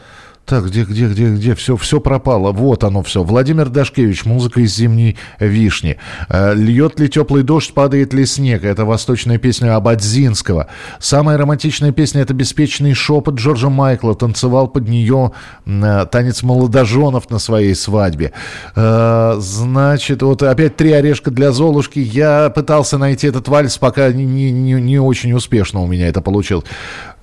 Так, 0.49 0.65
где, 0.65 0.83
где, 0.83 1.07
где, 1.07 1.29
где? 1.29 1.53
Все, 1.53 1.77
все 1.77 1.99
пропало. 1.99 2.51
Вот 2.51 2.83
оно 2.83 3.03
все. 3.03 3.21
Владимир 3.23 3.69
Дашкевич, 3.69 4.25
музыка 4.25 4.61
из 4.61 4.75
зимней 4.75 5.15
вишни. 5.39 5.97
Э, 6.27 6.55
Льет 6.55 6.99
ли 6.99 7.07
теплый 7.07 7.43
дождь, 7.43 7.71
падает 7.71 8.13
ли 8.15 8.25
снег? 8.25 8.63
Это 8.63 8.83
восточная 8.83 9.37
песня 9.37 9.75
Абадзинского. 9.75 10.65
Самая 10.97 11.37
романтичная 11.37 11.91
песня 11.91 12.21
это 12.21 12.33
беспечный 12.33 12.95
шепот 12.95 13.35
Джорджа 13.35 13.69
Майкла. 13.69 14.15
Танцевал 14.15 14.67
под 14.67 14.87
нее 14.89 15.33
э, 15.67 16.05
танец 16.11 16.41
молодоженов 16.41 17.29
на 17.29 17.37
своей 17.37 17.75
свадьбе. 17.75 18.31
Э, 18.75 19.35
Значит, 19.39 20.23
вот 20.23 20.41
опять 20.41 20.75
три 20.77 20.93
орешка 20.93 21.29
для 21.29 21.51
Золушки. 21.51 21.99
Я 21.99 22.49
пытался 22.49 22.97
найти 22.97 23.27
этот 23.27 23.47
вальс, 23.47 23.77
пока 23.77 24.11
не, 24.11 24.25
не, 24.25 24.51
не- 24.51 24.81
не 24.81 24.97
очень 24.99 25.31
успешно 25.33 25.81
у 25.81 25.85
меня 25.85 26.07
это 26.07 26.21
получилось. 26.21 26.65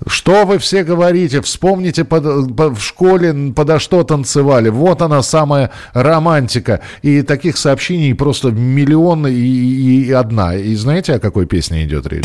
Что 0.07 0.45
вы 0.45 0.59
все 0.59 0.85
говорите? 0.85 1.41
Вспомните, 1.41 2.05
под- 2.05 2.55
по- 2.57 2.69
в 2.75 2.81
школе 2.83 3.53
подо 3.55 3.79
что 3.79 4.03
танцевали. 4.05 4.69
Вот 4.69 5.01
она, 5.03 5.23
самая 5.23 5.71
романтика. 5.95 6.81
И 7.03 7.23
таких 7.23 7.57
сообщений 7.57 8.15
просто 8.15 8.51
миллион 8.51 9.27
и, 9.27 9.33
и- 9.33 10.05
и 10.07 10.13
одна. 10.13 10.55
И 10.55 10.75
знаете, 10.75 11.15
о 11.15 11.19
какой 11.19 11.47
песне 11.47 11.85
идет 11.85 12.07
речь? 12.07 12.25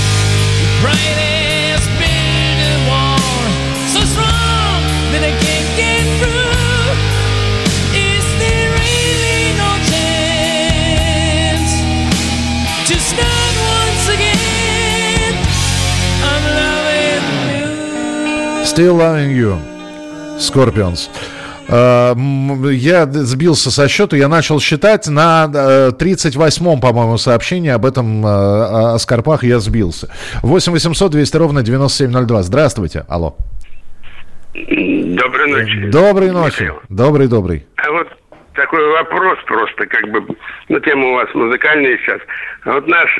Still 18.72 18.95
Loving 18.97 19.34
You. 19.36 19.57
Scorpions. 20.39 21.09
Э, 21.67 22.13
Я 22.72 23.05
сбился 23.05 23.69
со 23.69 23.89
счета, 23.89 24.15
я 24.15 24.30
начал 24.30 24.61
считать 24.61 25.07
на 25.07 25.49
э, 25.53 25.91
38-м, 25.99 26.80
по-моему, 26.80 27.17
сообщении 27.17 27.69
об 27.69 27.86
этом, 27.86 28.26
э, 28.26 28.30
о 28.30 28.97
Скорпах 28.97 29.43
я 29.43 29.59
сбился. 29.59 30.09
8 30.41 30.72
800 30.72 31.11
200 31.11 31.36
ровно 31.36 31.63
9702. 31.63 32.43
Здравствуйте. 32.43 33.03
Алло. 33.09 33.36
Доброй 34.53 35.51
ночи. 35.51 35.89
Доброй 35.91 36.32
ночи. 36.32 36.61
Михаил. 36.61 36.80
Добрый, 36.88 37.28
добрый. 37.28 37.65
А 37.76 37.91
вот 37.91 38.07
такой 38.53 38.88
вопрос 38.91 39.38
просто, 39.47 39.86
как 39.86 40.09
бы, 40.11 40.26
ну, 40.69 40.80
тема 40.80 41.09
у 41.09 41.13
вас 41.15 41.28
музыкальная 41.34 41.97
сейчас. 41.97 42.22
А 42.63 42.76
Вот 42.76 42.88
наш, 42.88 43.17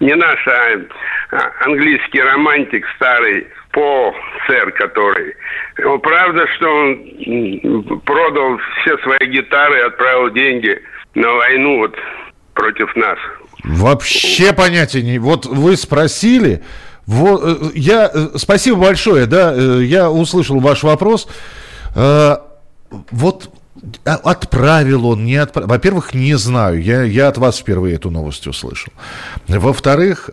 не 0.00 0.14
наш, 0.14 0.46
а, 0.46 1.38
английский 1.64 2.20
романтик 2.20 2.84
старый, 2.96 3.46
Пол 3.72 4.14
Сэр, 4.46 4.72
который, 4.72 5.34
правда, 6.02 6.46
что 6.56 6.68
он 6.68 8.00
продал 8.00 8.58
все 8.80 8.96
свои 8.98 9.30
гитары 9.30 9.78
и 9.78 9.82
отправил 9.82 10.30
деньги 10.32 10.80
на 11.14 11.32
войну 11.32 11.78
вот 11.78 11.94
против 12.54 12.94
нас? 12.96 13.18
Вообще 13.64 14.52
понятия 14.52 15.02
не... 15.02 15.18
Вот 15.18 15.46
вы 15.46 15.76
спросили, 15.76 16.62
вот, 17.06 17.42
э, 17.44 17.70
я... 17.74 18.10
э, 18.12 18.28
Спасибо 18.36 18.78
большое, 18.78 19.26
да, 19.26 19.52
э, 19.54 19.82
я 19.82 20.10
услышал 20.10 20.60
ваш 20.60 20.82
вопрос. 20.82 21.28
Вот 21.94 23.50
а- 24.04 24.14
отправил 24.24 25.06
он, 25.06 25.24
не 25.24 25.36
отправил. 25.36 25.68
Во-первых, 25.68 26.14
не 26.14 26.34
знаю, 26.34 26.82
я, 26.82 27.02
я 27.02 27.28
от 27.28 27.38
вас 27.38 27.58
впервые 27.58 27.96
эту 27.96 28.10
новость 28.10 28.46
услышал. 28.46 28.92
Во-вторых, 29.46 30.30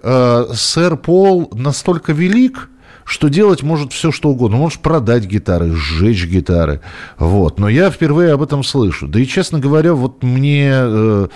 сэр 0.53 0.97
Пол 0.97 1.49
настолько 1.53 2.11
велик, 2.11 2.69
что 3.06 3.30
делать 3.30 3.64
может 3.64 3.93
все, 3.93 4.12
что 4.12 4.30
угодно. 4.30 4.58
Может 4.58 4.80
продать 4.80 5.26
гитары, 5.26 5.72
сжечь 5.72 6.26
гитары. 6.26 6.82
Вот. 7.18 7.60
Но 7.60 7.70
я 7.70 7.89
впервые 7.91 8.34
об 8.34 8.41
этом 8.41 8.64
слышу. 8.64 9.08
Да 9.08 9.20
и, 9.20 9.26
честно 9.26 9.60
говоря, 9.60 9.93
вот 9.93 10.24
мне... 10.24 10.72
э, 10.74 11.28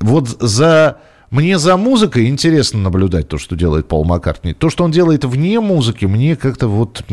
вот 0.00 0.28
за... 0.28 0.98
Мне 1.30 1.58
за 1.58 1.76
музыкой 1.76 2.26
интересно 2.28 2.80
наблюдать 2.80 3.28
то, 3.28 3.36
что 3.36 3.54
делает 3.54 3.86
Пол 3.86 4.02
Маккартни. 4.06 4.54
То, 4.54 4.70
что 4.70 4.84
он 4.84 4.90
делает 4.90 5.26
вне 5.26 5.60
музыки, 5.60 6.06
мне 6.06 6.36
как-то 6.36 6.68
вот 6.68 7.04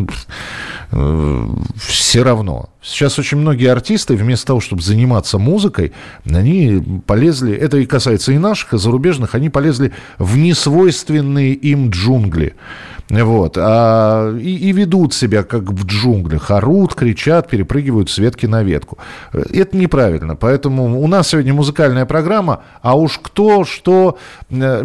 все 1.76 2.24
равно. 2.24 2.70
Сейчас 2.82 3.20
очень 3.20 3.40
многие 3.40 3.70
артисты, 3.70 4.16
вместо 4.16 4.48
того, 4.48 4.62
чтобы 4.62 4.82
заниматься 4.82 5.38
музыкой, 5.38 5.92
они 6.24 6.82
полезли, 7.06 7.54
это 7.54 7.76
и 7.78 7.86
касается 7.86 8.32
и 8.32 8.38
наших, 8.38 8.74
и 8.76 8.78
зарубежных, 8.78 9.36
они 9.36 9.50
полезли 9.50 9.92
в 10.18 10.38
несвойственные 10.38 11.54
им 11.54 11.90
джунгли. 11.90 12.56
Вот. 13.10 13.58
А, 13.60 14.36
и, 14.36 14.56
и 14.56 14.72
ведут 14.72 15.14
себя 15.14 15.44
как 15.44 15.64
в 15.64 15.86
джунглях. 15.86 16.50
Орут, 16.50 16.96
кричат, 16.96 17.50
перепрыгивают 17.50 18.10
с 18.10 18.18
ветки 18.18 18.48
на 18.48 18.64
ветку. 18.64 18.98
Это 19.32 19.78
неправильно. 19.78 20.36
Поэтому 20.36 21.02
у 21.02 21.08
нас 21.08 21.28
сегодня 21.28 21.54
музыкальная 21.54 22.06
программа, 22.06 22.64
а 22.82 22.98
уж 22.98 23.20
кто, 23.22 23.64
что... 23.64 24.18
э, 24.50 24.84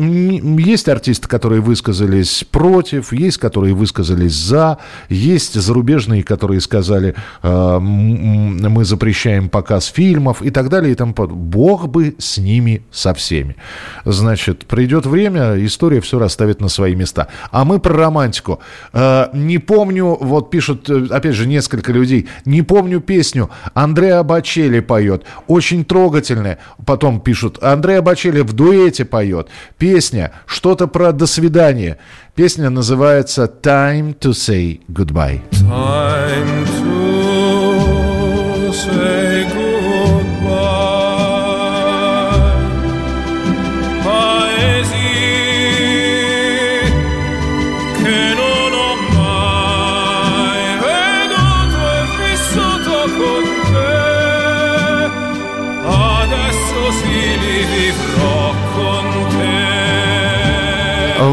Есть 0.59 0.89
артисты, 0.89 1.29
которые 1.29 1.63
высказались 1.63 2.45
против, 2.51 3.13
есть, 3.13 3.39
которые 3.39 3.75
высказались 3.75 4.35
за, 4.35 4.79
есть 5.09 5.55
зарубежные, 5.55 6.23
которые 6.23 6.61
сказали, 6.61 7.15
э, 7.43 7.79
мы 7.79 8.85
запрещаем 8.85 9.49
показ 9.49 9.87
фильмов 9.87 10.43
и 10.43 10.51
так 10.51 10.69
далее. 10.69 10.93
И 10.93 10.95
под- 10.97 11.33
Бог 11.33 11.89
бы 11.89 12.15
с 12.19 12.37
ними 12.37 12.83
со 12.91 13.15
всеми. 13.15 13.57
Значит, 14.05 14.67
придет 14.67 15.07
время, 15.07 15.55
история 15.65 16.01
все 16.03 16.19
расставит 16.19 16.61
на 16.61 16.69
свои 16.69 16.95
места. 16.95 17.29
А 17.51 17.65
мы 17.65 17.79
про 17.81 18.10
романтику. 18.11 18.61
Э, 18.93 19.29
не 19.33 19.59
помню, 19.59 20.17
вот 20.21 20.51
пишут, 20.51 20.91
э, 20.91 21.07
опять 21.11 21.35
же, 21.35 21.47
несколько 21.47 21.93
людей, 21.93 22.29
не 22.45 22.63
помню 22.63 23.01
песню. 23.01 23.51
Андреа 23.75 24.23
Бачели 24.23 24.81
поет. 24.81 25.25
Очень 25.47 25.85
трогательная. 25.85 26.59
Потом 26.85 27.21
пишут, 27.21 27.63
Андреа 27.63 28.03
Бачели 28.03 28.41
в 28.41 28.53
дуэте 28.53 29.05
поет. 29.05 29.49
Песня, 29.79 30.33
что-то 30.47 30.87
про 30.89 31.13
«До 31.13 31.27
свидания». 31.27 31.97
Песня 32.35 32.71
называется 32.71 33.51
«Time 33.63 34.19
to 34.19 34.31
say 34.31 34.81
goodbye». 34.89 35.41
Time 35.53 36.67
to 36.81 38.73
say 38.73 39.45
goodbye. 39.45 39.60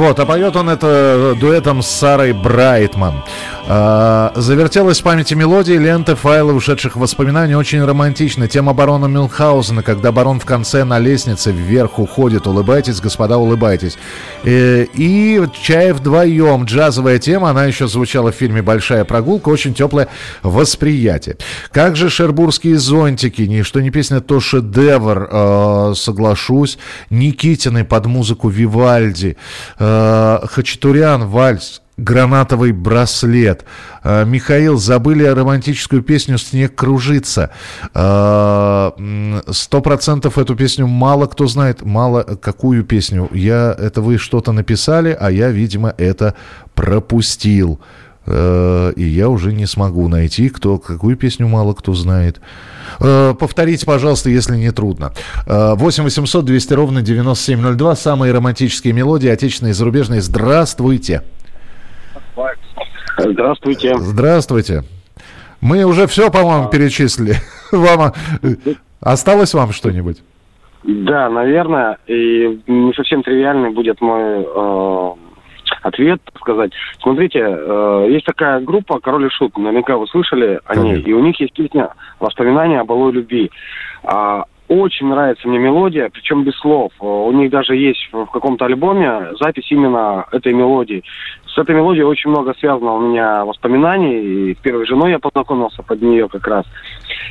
Вот, 0.07 0.17
а 0.19 0.25
поет 0.25 0.55
он 0.55 0.69
это 0.69 1.35
дуэтом 1.37 1.81
с 1.81 1.87
Сарой 1.87 2.31
Брайтман. 2.31 3.25
А, 3.69 4.31
Завертелась 4.35 5.01
в 5.01 5.03
памяти 5.03 5.33
мелодии, 5.33 5.73
ленты, 5.73 6.15
файлы 6.15 6.53
ушедших 6.53 6.95
воспоминаний. 6.95 7.55
Очень 7.55 7.83
романтично. 7.83 8.47
Тема 8.47 8.73
барона 8.73 9.07
Мюнхгаузена, 9.07 9.83
когда 9.83 10.13
барон 10.13 10.39
в 10.39 10.45
конце 10.45 10.85
на 10.85 10.99
лестнице 10.99 11.51
вверх 11.51 11.99
уходит. 11.99 12.47
Улыбайтесь, 12.47 13.01
господа, 13.01 13.37
улыбайтесь. 13.37 13.97
Э, 14.45 14.85
И 14.93 15.41
«Чай 15.61 15.91
вдвоем». 15.91 16.63
Джазовая 16.63 17.19
тема, 17.19 17.49
она 17.49 17.65
еще 17.65 17.87
звучала 17.87 18.31
в 18.31 18.35
фильме 18.35 18.61
«Большая 18.61 19.03
прогулка». 19.03 19.49
Очень 19.49 19.73
теплое 19.73 20.07
восприятие. 20.43 21.35
Как 21.71 21.97
же 21.97 22.09
«Шербургские 22.09 22.77
зонтики». 22.77 23.41
Ничто 23.41 23.81
не 23.81 23.89
песня, 23.89 24.21
то 24.21 24.39
шедевр, 24.39 25.27
э, 25.29 25.93
соглашусь. 25.93 26.77
Никитины 27.09 27.83
под 27.83 28.05
музыку 28.05 28.47
Вивальди. 28.47 29.35
Э, 29.77 30.39
Хачатурян, 30.45 31.27
вальс. 31.27 31.81
Гранатовый 31.97 32.73
браслет. 32.73 33.65
Э, 34.03 34.23
Михаил, 34.23 34.77
забыли 34.77 35.23
романтическую 35.23 36.03
песню 36.03 36.37
«Снег 36.37 36.75
кружится». 36.75 37.49
М, 37.95 39.41
Сто 39.49 39.81
процентов 39.81 40.37
эту 40.37 40.55
песню 40.55 40.85
мало 40.85 41.25
кто 41.25 41.47
знает. 41.47 41.81
Мало 41.81 42.21
какую 42.21 42.83
песню. 42.83 43.27
Я, 43.33 43.75
это 43.77 44.01
вы 44.01 44.19
что-то 44.19 44.51
написали, 44.51 45.17
а 45.19 45.31
я, 45.31 45.49
видимо, 45.49 45.91
это 45.97 46.35
пропустил. 46.75 47.79
Э, 48.27 48.93
и 48.95 49.03
я 49.03 49.29
уже 49.29 49.51
не 49.51 49.65
смогу 49.65 50.07
найти, 50.07 50.49
кто 50.49 50.77
какую 50.77 51.17
песню 51.17 51.47
мало 51.47 51.73
кто 51.73 51.95
знает. 51.95 52.39
Повторите, 52.99 53.85
пожалуйста, 53.85 54.29
если 54.29 54.55
не 54.55 54.71
трудно. 54.71 55.13
Э, 55.47 55.73
8 55.75 56.03
800 56.03 56.45
200 56.45 56.73
ровно 56.73 57.01
9702. 57.01 57.95
Самые 57.95 58.33
романтические 58.33 58.93
мелодии, 58.93 59.29
отечественные 59.29 59.71
и 59.71 59.73
зарубежные. 59.73 60.21
Здравствуйте. 60.21 61.23
Здравствуйте. 63.97 64.83
Мы 65.59 65.83
уже 65.83 66.05
все, 66.05 66.29
по-моему, 66.29 66.69
перечислили. 66.69 67.35
Вам 67.71 68.13
э, 68.43 68.55
осталось 69.01 69.53
вам 69.55 69.71
что-нибудь? 69.71 70.21
Да, 70.83 71.29
наверное, 71.29 71.97
и 72.05 72.59
не 72.67 72.93
совсем 72.93 73.23
тривиальный 73.23 73.71
будет 73.71 73.99
мой 74.01 74.45
э, 74.45 75.11
ответ, 75.81 76.21
сказать. 76.39 76.71
Смотрите, 77.01 77.39
э, 77.41 78.07
есть 78.09 78.25
такая 78.25 78.59
группа 78.61 78.99
«Король 78.99 79.25
и 79.25 79.29
Шут», 79.29 79.57
наверняка 79.57 79.97
вы 79.97 80.07
слышали 80.07 80.59
о 80.65 80.75
ней, 80.75 81.01
и 81.01 81.13
у 81.13 81.19
них 81.19 81.39
есть 81.39 81.53
песня 81.53 81.89
«Воспоминания 82.19 82.79
о 82.79 82.85
былой 82.85 83.13
любви». 83.13 83.51
А, 84.03 84.45
очень 84.67 85.07
нравится 85.07 85.47
мне 85.47 85.59
мелодия, 85.59 86.09
причем 86.11 86.43
без 86.43 86.55
слов. 86.59 86.91
Э, 86.99 87.05
У 87.05 87.31
них 87.31 87.49
даже 87.49 87.75
есть 87.75 88.09
в 88.11 88.25
каком-то 88.25 88.65
альбоме 88.65 89.29
запись 89.39 89.71
именно 89.71 90.25
этой 90.31 90.53
мелодии. 90.53 91.03
С 91.57 91.59
этой 91.59 91.73
мелодией 91.73 92.05
очень 92.05 92.29
много 92.29 92.53
связано 92.59 92.93
у 92.93 92.99
меня 92.99 93.43
воспоминаний. 93.43 94.51
И 94.51 94.53
с 94.53 94.57
первой 94.59 94.85
женой 94.85 95.09
я 95.09 95.17
познакомился 95.17 95.81
под 95.81 96.03
нее 96.03 96.29
как 96.29 96.45
раз. 96.45 96.65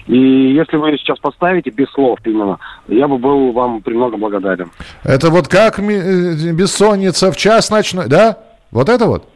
И 0.08 0.18
если 0.18 0.76
вы 0.78 0.90
ее 0.90 0.98
сейчас 0.98 1.20
поставите 1.20 1.70
без 1.70 1.88
слов 1.92 2.18
именно, 2.24 2.58
я 2.88 3.06
бы 3.06 3.18
был 3.18 3.52
вам 3.52 3.82
премного 3.82 4.16
благодарен. 4.16 4.68
Это 5.04 5.30
вот 5.30 5.46
как 5.46 5.78
э, 5.78 6.52
бессонница 6.52 7.30
в 7.30 7.36
час 7.36 7.70
ночной, 7.70 8.08
да? 8.08 8.38
Вот 8.72 8.88
это 8.88 9.06
вот? 9.06 9.28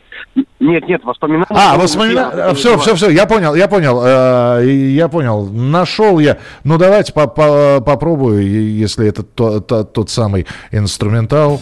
Нет, 0.58 0.88
нет, 0.88 1.04
воспоминания. 1.04 1.46
А, 1.50 1.76
воспоминания. 1.76 2.52
Все, 2.54 2.76
все, 2.78 2.96
все, 2.96 3.10
я 3.10 3.26
понял, 3.26 3.54
я 3.54 3.68
понял, 3.68 4.02
э, 4.04 4.66
я 4.66 5.08
понял. 5.08 5.46
Нашел 5.46 6.18
я. 6.18 6.38
Ну, 6.64 6.78
давайте 6.78 7.12
по- 7.12 7.28
по- 7.28 7.80
попробую, 7.80 8.44
если 8.44 9.06
это 9.06 9.22
то- 9.22 9.60
то- 9.60 9.84
тот 9.84 10.10
самый 10.10 10.46
инструментал. 10.72 11.60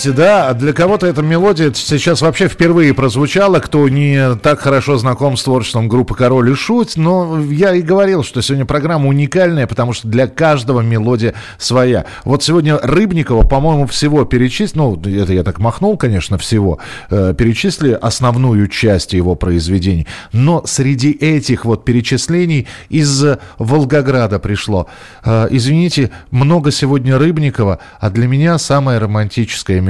Видите, 0.00 0.16
да, 0.16 0.54
для 0.54 0.72
кого-то 0.72 1.06
эта 1.06 1.20
мелодия 1.20 1.74
сейчас 1.74 2.22
вообще 2.22 2.48
впервые 2.48 2.94
прозвучала, 2.94 3.58
кто 3.58 3.86
не 3.86 4.34
так 4.36 4.60
хорошо 4.60 4.96
знаком 4.96 5.36
с 5.36 5.42
творчеством 5.42 5.88
группы 5.88 6.14
«Король 6.14 6.50
и 6.50 6.54
Шут», 6.54 6.96
но 6.96 7.38
я 7.38 7.74
и 7.74 7.82
говорил, 7.82 8.24
что 8.24 8.40
сегодня 8.40 8.64
программа 8.64 9.08
уникальная, 9.08 9.66
потому 9.66 9.92
что 9.92 10.08
для 10.08 10.26
каждого 10.26 10.80
мелодия 10.80 11.34
своя. 11.58 12.06
Вот 12.24 12.42
сегодня 12.42 12.78
Рыбникова, 12.78 13.46
по-моему, 13.46 13.86
всего 13.86 14.24
перечислил, 14.24 14.98
ну, 15.04 15.22
это 15.22 15.34
я 15.34 15.42
так 15.42 15.58
махнул, 15.58 15.98
конечно, 15.98 16.38
всего, 16.38 16.78
э, 17.10 17.34
перечислили 17.36 17.92
основную 17.92 18.68
часть 18.68 19.12
его 19.12 19.34
произведений, 19.34 20.06
но 20.32 20.62
среди 20.64 21.10
этих 21.10 21.66
вот 21.66 21.84
перечислений 21.84 22.66
из 22.88 23.22
Волгограда 23.58 24.38
пришло. 24.38 24.86
Э, 25.26 25.48
извините, 25.50 26.10
много 26.30 26.70
сегодня 26.70 27.18
Рыбникова, 27.18 27.80
а 28.00 28.08
для 28.08 28.26
меня 28.26 28.56
самая 28.56 28.98
романтическая 28.98 29.82
мелодия 29.82 29.89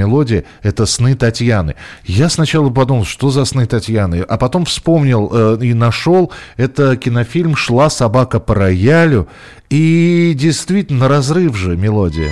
это 0.61 0.85
«Сны 0.85 1.15
Татьяны». 1.15 1.75
Я 2.05 2.29
сначала 2.29 2.69
подумал, 2.69 3.05
что 3.05 3.29
за 3.29 3.45
«Сны 3.45 3.65
Татьяны», 3.65 4.21
а 4.21 4.37
потом 4.37 4.65
вспомнил 4.65 5.29
э, 5.31 5.57
и 5.61 5.73
нашел, 5.73 6.31
это 6.57 6.95
кинофильм 6.97 7.55
«Шла 7.55 7.89
собака 7.89 8.39
по 8.39 8.55
роялю», 8.55 9.27
и 9.69 10.33
действительно 10.35 11.07
разрыв 11.07 11.55
же 11.55 11.77
мелодия. 11.77 12.31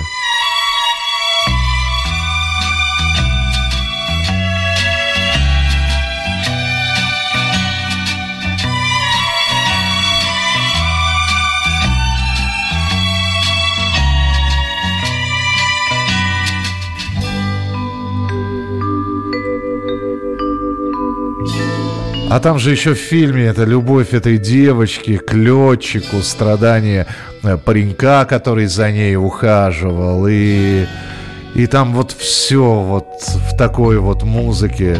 А 22.30 22.38
там 22.38 22.60
же 22.60 22.70
еще 22.70 22.94
в 22.94 22.98
фильме 22.98 23.46
это 23.46 23.64
любовь 23.64 24.14
этой 24.14 24.38
девочки 24.38 25.16
к 25.16 25.32
летчику, 25.32 26.22
страдания 26.22 27.08
э, 27.42 27.56
паренька, 27.58 28.24
который 28.24 28.66
за 28.66 28.92
ней 28.92 29.16
ухаживал. 29.16 30.28
И, 30.28 30.86
и 31.56 31.66
там 31.66 31.92
вот 31.92 32.12
все 32.12 32.62
вот 32.62 33.08
в 33.24 33.56
такой 33.56 33.98
вот 33.98 34.22
музыке. 34.22 34.96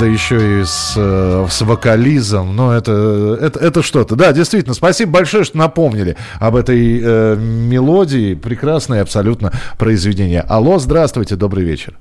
Да 0.00 0.06
еще 0.06 0.62
и 0.62 0.64
с, 0.64 0.94
э, 0.96 1.46
с 1.48 1.60
вокализом. 1.62 2.56
Ну, 2.56 2.72
это, 2.72 3.38
это, 3.40 3.60
это 3.60 3.82
что-то. 3.84 4.16
Да, 4.16 4.32
действительно, 4.32 4.74
спасибо 4.74 5.12
большое, 5.12 5.44
что 5.44 5.58
напомнили 5.58 6.16
об 6.40 6.56
этой 6.56 7.00
э, 7.00 7.36
мелодии. 7.36 8.34
Прекрасное 8.34 9.02
абсолютно 9.02 9.52
произведение. 9.78 10.40
Алло, 10.40 10.80
здравствуйте, 10.80 11.36
добрый 11.36 11.62
вечер. 11.62 11.94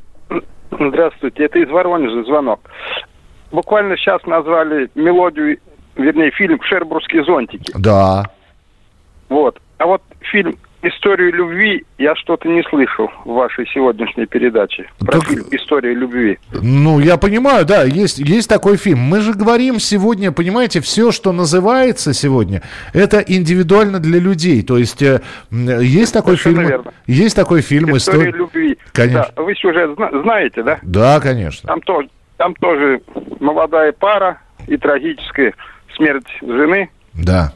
Здравствуйте, 0.89 1.45
это 1.45 1.59
из 1.59 1.69
Воронежа 1.69 2.23
звонок. 2.23 2.61
Буквально 3.51 3.97
сейчас 3.97 4.23
назвали 4.25 4.89
мелодию, 4.95 5.57
вернее, 5.95 6.31
фильм 6.31 6.61
«Шербургские 6.63 7.23
зонтики». 7.25 7.73
Да. 7.75 8.25
Вот. 9.29 9.59
А 9.77 9.85
вот 9.85 10.01
фильм 10.21 10.57
«Историю 10.83 11.33
любви» 11.33 11.85
я 11.97 12.15
что-то 12.15 12.47
не 12.49 12.63
слышал 12.63 13.09
в 13.25 13.33
вашей 13.33 13.67
сегодняшней 13.67 14.25
передаче. 14.25 14.89
Про 14.99 15.19
Так- 15.19 15.25
фильм 15.27 15.43
«История 15.51 15.93
любви». 15.93 16.39
Ну, 16.51 16.99
я 16.99 17.17
понимаю, 17.17 17.65
да, 17.65 17.83
есть, 17.83 18.17
есть 18.19 18.49
такой 18.49 18.77
фильм. 18.77 18.99
Мы 18.99 19.21
же 19.21 19.33
говорим 19.33 19.79
сегодня, 19.79 20.31
понимаете, 20.31 20.81
все, 20.81 21.11
что 21.11 21.31
называется 21.31 22.13
сегодня, 22.13 22.61
это 22.93 23.19
индивидуально 23.19 23.99
для 23.99 24.19
людей. 24.19 24.63
То 24.63 24.77
есть 24.77 25.01
э, 25.01 25.21
есть 25.51 26.13
такой 26.13 26.37
Совершенно 26.37 26.55
фильм, 26.67 26.69
верно. 26.69 26.93
есть 27.07 27.35
такой 27.35 27.61
фильм 27.61 27.95
«История 27.95 28.29
«История». 28.29 28.37
любви». 28.37 28.77
Конечно. 28.93 29.27
Да, 29.35 29.43
вы 29.43 29.55
сюжет 29.55 29.95
зна- 29.95 30.21
знаете, 30.23 30.63
да? 30.63 30.79
Да, 30.81 31.19
конечно. 31.19 31.67
Там 31.67 31.81
тоже, 31.81 32.09
там 32.37 32.55
тоже 32.55 33.01
молодая 33.39 33.91
пара 33.91 34.39
и 34.67 34.77
трагическая 34.77 35.53
смерть 35.95 36.27
жены. 36.41 36.89
Да. 37.13 37.53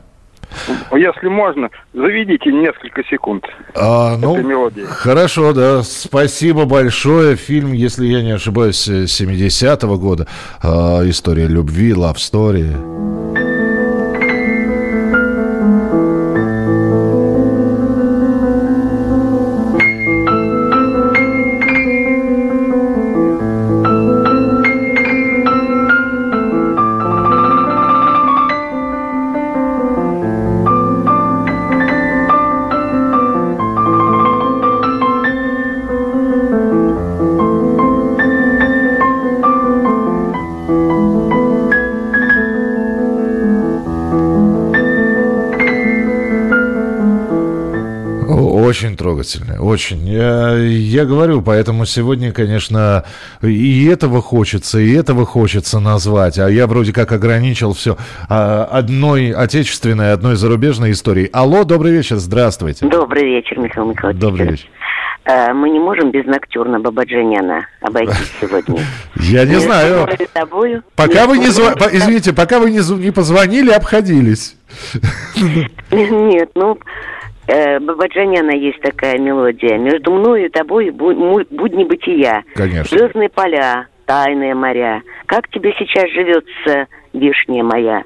Если 0.94 1.28
можно, 1.28 1.70
заведите 1.94 2.52
несколько 2.52 3.04
секунд 3.10 3.46
А, 3.76 4.18
ну, 4.18 4.38
мелодии. 4.42 4.84
хорошо, 4.86 5.54
да. 5.54 5.84
Спасибо 5.84 6.66
большое. 6.66 7.36
Фильм, 7.36 7.74
если 7.74 8.06
я 8.08 8.22
не 8.22 8.32
ошибаюсь, 8.32 8.88
э, 8.88 9.04
70-го 9.06 9.98
года. 9.98 10.28
А, 10.62 11.02
история 11.10 11.48
любви, 11.48 11.92
love 11.92 12.16
story. 12.16 12.74
Очень 48.96 48.98
трогательно, 48.98 49.62
очень. 49.62 50.08
Я, 50.08 50.56
я 50.56 51.04
говорю, 51.06 51.42
поэтому 51.42 51.86
сегодня, 51.86 52.32
конечно, 52.32 53.04
и 53.42 53.86
этого 53.88 54.22
хочется, 54.22 54.80
и 54.80 54.94
этого 54.94 55.26
хочется 55.26 55.80
назвать. 55.82 56.40
А 56.40 56.50
я 56.50 56.66
вроде 56.66 56.94
как 56.94 57.12
ограничил 57.12 57.74
все 57.74 57.98
одной 58.30 59.32
отечественной, 59.32 60.14
одной 60.14 60.38
зарубежной 60.38 60.92
историей. 60.92 61.30
Алло, 61.34 61.66
добрый 61.66 61.92
вечер, 61.92 62.18
здравствуйте. 62.18 62.88
Добрый 62.88 63.26
вечер, 63.26 63.60
Михаил 63.60 63.88
Михайлович. 63.88 64.22
Добрый 64.22 64.48
вечер. 64.52 64.68
э, 65.26 65.52
мы 65.54 65.70
не 65.70 65.80
можем 65.80 66.12
без 66.12 66.26
ноктюрна 66.26 66.80
Бабаджаняна 66.80 67.68
обойтись 67.82 68.32
сегодня. 68.42 68.82
Я 69.16 69.44
не 69.46 69.60
знаю. 69.60 70.08
Пока 70.96 71.28
вы 71.28 71.38
не 71.40 71.48
по- 71.48 71.90
извините, 71.94 72.32
пока 72.32 72.60
вы 72.60 72.72
не 72.72 73.12
позвонили, 73.12 73.72
обходились. 73.72 74.56
Нет, 75.92 76.50
ну, 76.56 76.78
э, 77.48 77.80
Бабаджаняна 77.80 78.52
есть 78.56 78.80
такая 78.82 79.18
мелодия. 79.18 79.78
Между 79.78 80.12
мной 80.12 80.46
и 80.46 80.50
тобой 80.50 80.90
бу- 80.90 81.46
будни 81.50 81.84
бытия. 81.84 82.44
Конечно. 82.56 82.98
Звездные 82.98 83.30
поля, 83.30 83.88
тайные 84.06 84.56
моря. 84.56 85.02
Как 85.26 85.48
тебе 85.50 85.74
сейчас 85.78 86.10
живется, 86.12 86.88
вишня 87.14 87.64
моя, 87.64 88.04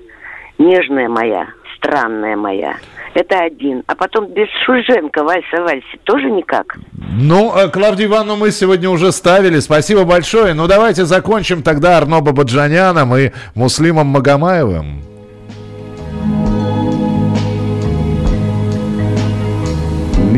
нежная 0.58 1.10
моя, 1.10 1.48
странная 1.78 2.36
моя? 2.36 2.76
Это 3.16 3.40
один. 3.40 3.84
А 3.88 3.96
потом 3.96 4.28
без 4.28 4.48
Шульженко 4.66 5.24
вальса 5.24 5.64
вальсе 5.64 5.98
тоже 6.04 6.30
никак. 6.30 6.78
Ну, 7.20 7.52
э, 7.58 7.68
Клавдию 7.70 8.08
Ивановну 8.08 8.36
мы 8.36 8.52
сегодня 8.52 8.88
уже 8.90 9.12
ставили. 9.12 9.60
Спасибо 9.60 10.06
большое. 10.06 10.54
Ну, 10.54 10.68
давайте 10.68 11.06
закончим 11.06 11.64
тогда 11.64 11.98
Арно 11.98 12.22
Бабаджаняном 12.22 13.16
и 13.16 13.32
Муслимом 13.56 14.08
Магомаевым. 14.08 15.02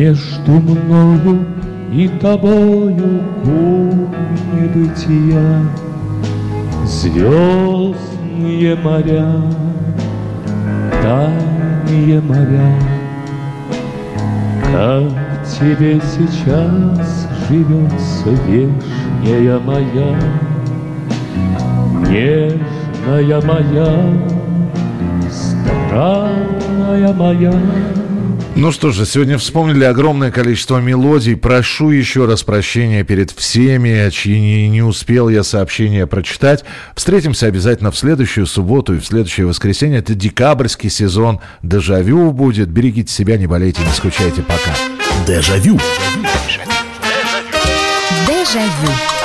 Между 0.02 0.54
мною 0.54 1.46
и 1.94 2.08
тобою 2.20 3.22
кухни 3.44 4.68
бытия 4.74 5.62
Звездные 6.88 8.76
моря, 8.78 9.32
тайные 11.04 12.20
моря. 12.20 12.74
Как 14.64 15.46
тебе 15.46 16.02
сейчас 16.02 17.28
живется 17.48 18.30
вешняя 18.48 19.60
моя 19.60 20.20
Нежная 22.10 23.42
моя, 23.42 23.92
странная 25.30 27.14
моя 27.14 27.54
Ну 28.56 28.72
что 28.74 28.92
же, 28.92 29.06
сегодня 29.06 29.38
вспомнили 29.38 29.86
огромное 29.86 30.30
количество 30.30 30.80
мелодий. 30.80 31.38
Прошу 31.38 31.90
еще 31.90 32.26
раз 32.26 32.44
прощения 32.44 33.04
перед 33.04 33.32
всеми, 33.32 34.10
чьи 34.10 34.40
не, 34.40 34.68
не 34.68 34.82
успел 34.82 35.30
я 35.30 35.44
сообщения 35.44 36.06
прочитать. 36.06 36.66
Встретимся 36.94 37.48
обязательно 37.48 37.92
в 37.92 37.98
следующую 37.98 38.46
субботу 38.46 38.94
и 38.94 39.00
в 39.00 39.06
следующее 39.06 39.48
воскресенье. 39.48 40.00
Это 40.00 40.16
декабрьский 40.16 40.90
сезон. 40.90 41.40
Дежавю 41.64 42.32
будет. 42.34 42.68
Берегите 42.68 43.12
себя, 43.12 43.38
не 43.38 43.48
болейте, 43.48 43.82
не 43.84 43.94
скучайте. 43.94 44.42
Пока. 44.42 44.76
Дежавю. 45.26 45.80
Дежавю. 48.28 49.21